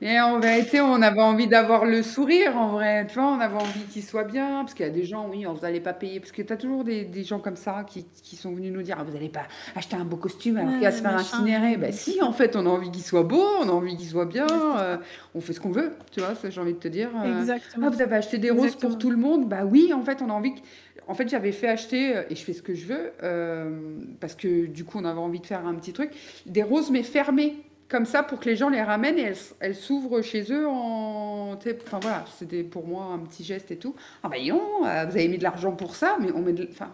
[0.02, 3.06] Et en vérité, on avait envie d'avoir le sourire, en vrai.
[3.06, 4.60] Tu vois, on avait envie qu'il soit bien.
[4.60, 6.20] Parce qu'il y a des gens, oui, on vous n'allez pas payer.
[6.20, 8.80] Parce que tu as toujours des, des, gens comme ça qui, qui sont venus nous
[8.80, 9.42] dire ah, Vous n'allez pas
[9.76, 11.76] acheter un beau costume alors qu'il va se faire incinérer.
[11.76, 14.24] Ben si, en fait, on a envie qu'il soit beau, on a envie qu'il soit
[14.24, 14.46] bien.
[14.48, 14.96] Euh,
[15.34, 15.92] on fait ce qu'on veut.
[16.12, 17.10] Tu vois, j'ai envie de te dire.
[17.22, 17.88] Euh, Exactement.
[17.88, 19.50] Ah, vous avez acheté des roses pour tout le monde?
[19.50, 20.60] Bah oui, en fait, on a envie que
[21.06, 24.34] en fait, j'avais fait acheter, euh, et je fais ce que je veux, euh, parce
[24.34, 26.10] que du coup, on avait envie de faire un petit truc,
[26.46, 27.56] des roses, mais fermées,
[27.88, 31.58] comme ça, pour que les gens les ramènent et elles, s'ouvrent chez eux en.
[31.84, 33.96] Enfin voilà, c'était pour moi un petit geste et tout.
[34.22, 36.68] Ah bah non, euh, vous avez mis de l'argent pour ça, mais on met de.
[36.70, 36.92] Enfin.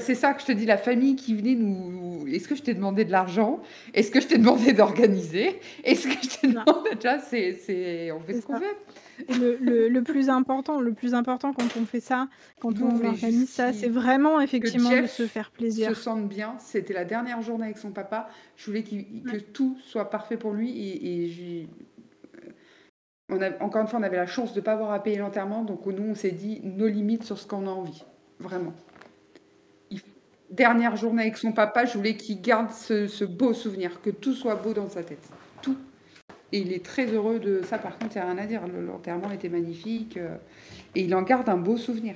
[0.00, 2.26] C'est ça que je te dis, la famille qui venait nous.
[2.26, 3.60] Est-ce que je t'ai demandé de l'argent?
[3.94, 5.60] Est-ce que je t'ai demandé d'organiser?
[5.84, 6.90] Est-ce que je t'ai demandé.
[6.94, 8.10] Déjà, c'est.
[8.12, 8.76] On fait ce qu'on veut
[9.28, 12.28] le, le, plus important, le plus important quand on fait ça,
[12.60, 15.88] quand on organise ça, c'est vraiment effectivement de se faire plaisir.
[15.90, 16.56] Se sente bien.
[16.58, 18.28] C'était la dernière journée avec son papa.
[18.56, 21.68] Je voulais que tout soit parfait pour lui et, et
[23.30, 25.18] on a, encore une fois, on avait la chance de ne pas avoir à payer
[25.18, 28.04] l'enterrement, donc nous, on s'est dit nos limites sur ce qu'on a envie,
[28.38, 28.72] vraiment.
[30.50, 34.34] Dernière journée avec son papa, je voulais qu'il garde ce, ce beau souvenir, que tout
[34.34, 35.28] soit beau dans sa tête,
[35.60, 35.76] tout.
[36.52, 38.62] Et il est très heureux de ça, par contre, il n'y a rien à dire.
[38.66, 40.16] L'enterrement était magnifique.
[40.16, 40.36] Euh,
[40.94, 42.14] et il en garde un beau souvenir.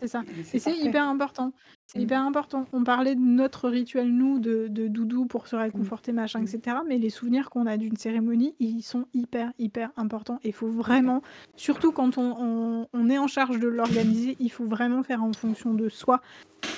[0.00, 0.22] C'est ça.
[0.54, 1.52] Et c'est hyper important.
[1.86, 2.02] C'est mmh.
[2.02, 2.66] hyper important.
[2.72, 6.58] On parlait de notre rituel, nous, de, de doudou pour se réconforter, machin, etc.
[6.66, 6.88] Mmh.
[6.88, 10.38] Mais les souvenirs qu'on a d'une cérémonie, ils sont hyper, hyper importants.
[10.42, 11.22] Et il faut vraiment,
[11.56, 15.74] surtout quand on, on, est en charge de l'organiser, il faut vraiment faire en fonction
[15.74, 16.22] de soi.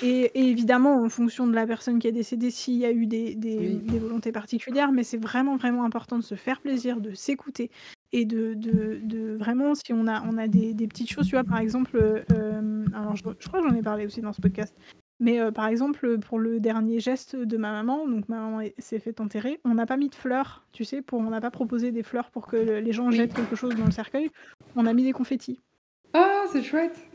[0.03, 3.35] Et, évidemment, en fonction de la personne qui est décédée, s'il y a eu des,
[3.35, 4.91] des, des volontés particulières.
[4.91, 7.71] Mais c'est vraiment, vraiment important de se faire plaisir, de s'écouter,
[8.11, 11.35] et de, de, de, vraiment si on a on a des, des petites choses tu
[11.35, 14.39] vois par exemple euh, alors je, je crois que j'en ai parlé aussi dans ce
[14.39, 14.75] podcast
[15.19, 18.75] Mais heu, par exemple, pour le dernier geste de ma maman, donc ma maman est
[18.77, 21.01] s'est fait enterrer, on n'a pas mis de fleurs, tu sais?
[21.01, 23.75] Pour on n'a pas proposé des fleurs pour que le les gens jettent quelque chose
[23.75, 24.29] dans le cercueil.
[24.75, 25.59] On a mis des confettis.
[26.13, 27.07] Ah, c'est chouette!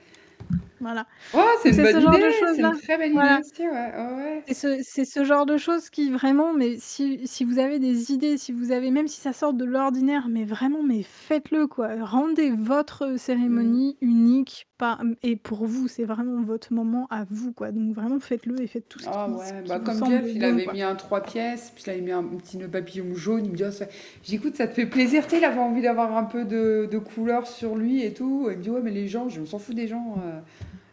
[0.81, 1.07] Voilà.
[1.33, 2.29] Oh, c'est une c'est ce genre de!
[2.55, 3.41] C'est une très bonne idée Voilà.
[3.41, 4.45] aussi, ouais, ouais, ouais.
[4.47, 8.13] C'est ce c'est ce genre de choses qui vraiment mais si si vous avez des
[8.13, 11.91] idées, si vous avez même si ça sort de l'ordinaire, mais vraiment, mais faites-le quoi.
[12.03, 13.17] Rendez votre
[13.47, 13.79] Mmh.
[13.79, 17.73] cérémonie unique, pas mmh et pour vous, c'est vraiment votre moment à vous, quoi.
[17.73, 20.03] Donc vraiment faites-le et faites tout ce Ah qui ce ouais, qui bah, vous comme
[20.03, 20.73] Jeff, il bon, avait quoi.
[20.73, 23.57] mis un 3 pièces, puis il avait mis un petit nœud papillon jaune, il me
[23.57, 23.87] dit: «Oh ça»
[24.23, 26.45] je dis: «Écoute, ça te fait plaisir?» tu sais, il avait envie d'avoir un peu
[26.45, 28.49] de de couleur sur lui et tout.
[28.51, 30.41] Il me dit: «Ouais, mais les gens» je «On s'en fout des gens, sais,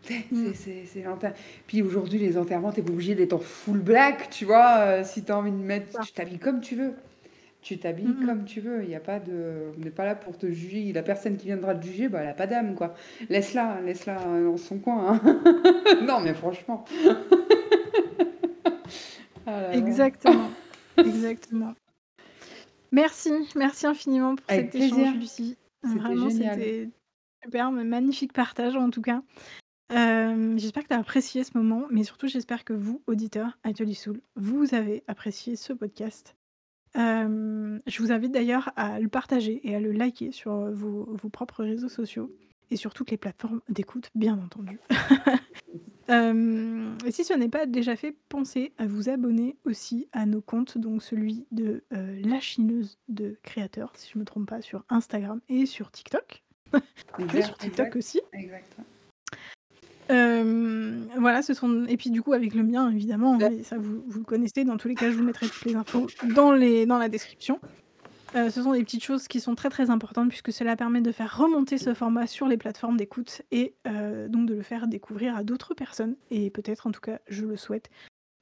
[0.08, 0.54] c'est Mmh.
[0.54, 1.30] c'est c'est l'enter»
[1.68, 5.00] puis aujourd'hui, les enterrements, tu es pas obligé d'être en full black, tu vois?
[5.00, 6.94] Heu, si tu as envie de mettre tu t'habilles comme tu veux.
[7.62, 8.84] Tu t'habilles comme tu veux.
[8.84, 10.94] Il y a pas de on n'est pas là pour te juger.
[10.94, 12.94] La personne qui viendra te juger, bah, elle a pas d'âme, quoi.
[13.30, 15.42] Laisse-la, laisse-la, dans son coin, hein.
[16.04, 16.86] Non, mais franchement.
[19.48, 19.76] Ah là.
[19.76, 20.50] Exactement,
[20.98, 21.76] exactement.
[22.92, 25.14] Merci, merci infiniment pour Avec cet échange, plaisir.
[25.20, 25.58] Lucie.
[25.84, 26.90] C'était Vraiment, c'était
[27.44, 29.22] super, magnifique partage en tout cas.
[29.90, 33.58] Hem, j'espère que tu as apprécié ce moment, mais surtout j'espère que vous, auditeurs
[33.94, 36.36] Soul, vous avez apprécié ce podcast.
[36.96, 41.04] Hem, je vous invite d'ailleurs à le partager et à le liker sur, heu, vos
[41.06, 42.32] vos propres réseaux sociaux
[42.72, 44.80] et sur toutes les plateformes d'écoute, bien entendu.
[46.08, 50.42] Hem et si ce n'est pas déjà fait, pensez à vous abonner aussi à nos
[50.42, 54.84] comptes, donc celui de, heu, La Chineuse de Créateur, si je me trompe pas, sur
[54.90, 56.44] Instagram et sur TikTok.
[56.74, 56.82] Suis
[57.14, 58.22] sur Exact, TikTok exact, aussi.
[58.34, 58.78] exact.
[60.10, 63.78] Hem, voilà, ce sont et puis du coup avec le mien évidemment, hein, et ça
[63.78, 64.64] vous vous le connaissez.
[64.64, 67.60] Dans tous les cas, je vous mettrai toutes les infos dans les dans la description.
[68.36, 71.12] Heu, ce sont des petites choses qui sont très, très importantes puisque cela permet de
[71.12, 75.38] faire remonter ce format sur les plateformes d'écoute et heu, donc de le faire découvrir
[75.38, 77.90] à d'autres personnes et peut-être, en tout cas, je le souhaite,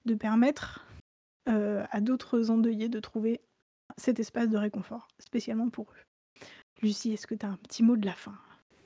[0.06, 0.86] de permettre,
[1.48, 3.40] heu, à d'autres endeuillés de trouver
[3.98, 6.42] cet espace de réconfort, spécialement pour eux.
[6.82, 8.34] Lucie, est-ce que tu as un petit mot de la fin?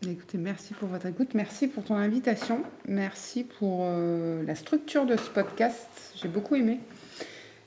[0.05, 1.33] Écoutez, merci pour votre écoute.
[1.33, 2.61] Merci pour ton invitation.
[2.87, 5.87] Merci pour, heu, la structure de ce podcast.
[6.15, 6.79] J'ai beaucoup aimé.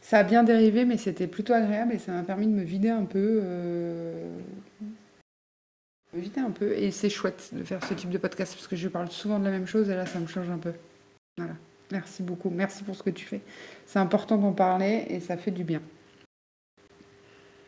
[0.01, 2.89] Ça a bien dérivé, mais c'était plutôt agréable et ça m'a permis de me vider
[2.89, 4.13] un peu, heu
[6.13, 8.77] me vider un peu et c'est chouette de faire ce type de podcast parce que
[8.77, 10.73] je parle souvent de la même chose et là, ça me change un peu.
[11.37, 11.55] Voilà.
[11.93, 12.51] Merci beaucoup.
[12.51, 13.41] Merci pour ce que tu fais.
[13.87, 15.83] C'est important d'en parler et ça fait du bien.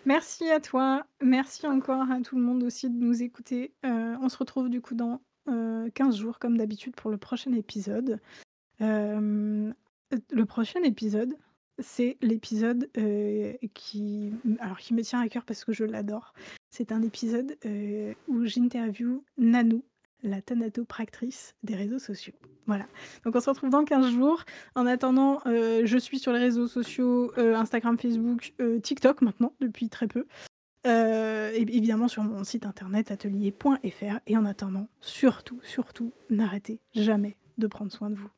[0.04, 1.06] Merci à toi.
[1.20, 3.72] Merci encore à tout le monde aussi de nous écouter.
[3.84, 7.52] Heu, on se retrouve du coup dans, heu, 15 jours comme d'habitude pour le prochain
[7.52, 8.20] épisode.
[8.80, 9.72] Heu,
[10.30, 11.36] le prochain épisode,
[11.78, 12.90] c'est l'épisode,
[13.74, 14.32] qui
[14.78, 16.34] qui me tient à cœur parce que je l'adore.
[16.70, 17.56] C'est un épisode,
[18.28, 19.84] où j'interviewe Nanou,
[20.22, 22.34] la thanatopractrice des réseaux sociaux.
[22.66, 22.86] Voilà.
[23.24, 24.44] Donc on se retrouve dans 15 jours.
[24.74, 29.52] En attendant, heu, je suis sur les réseaux sociaux, heu, Instagram, Facebook, heu, TikTok maintenant
[29.60, 30.26] depuis très peu.
[30.84, 37.66] Et évidemment sur mon site internet atelier.fr et en attendant, surtout, surtout, n'arrêtez jamais de
[37.68, 38.30] prendre soin de vous.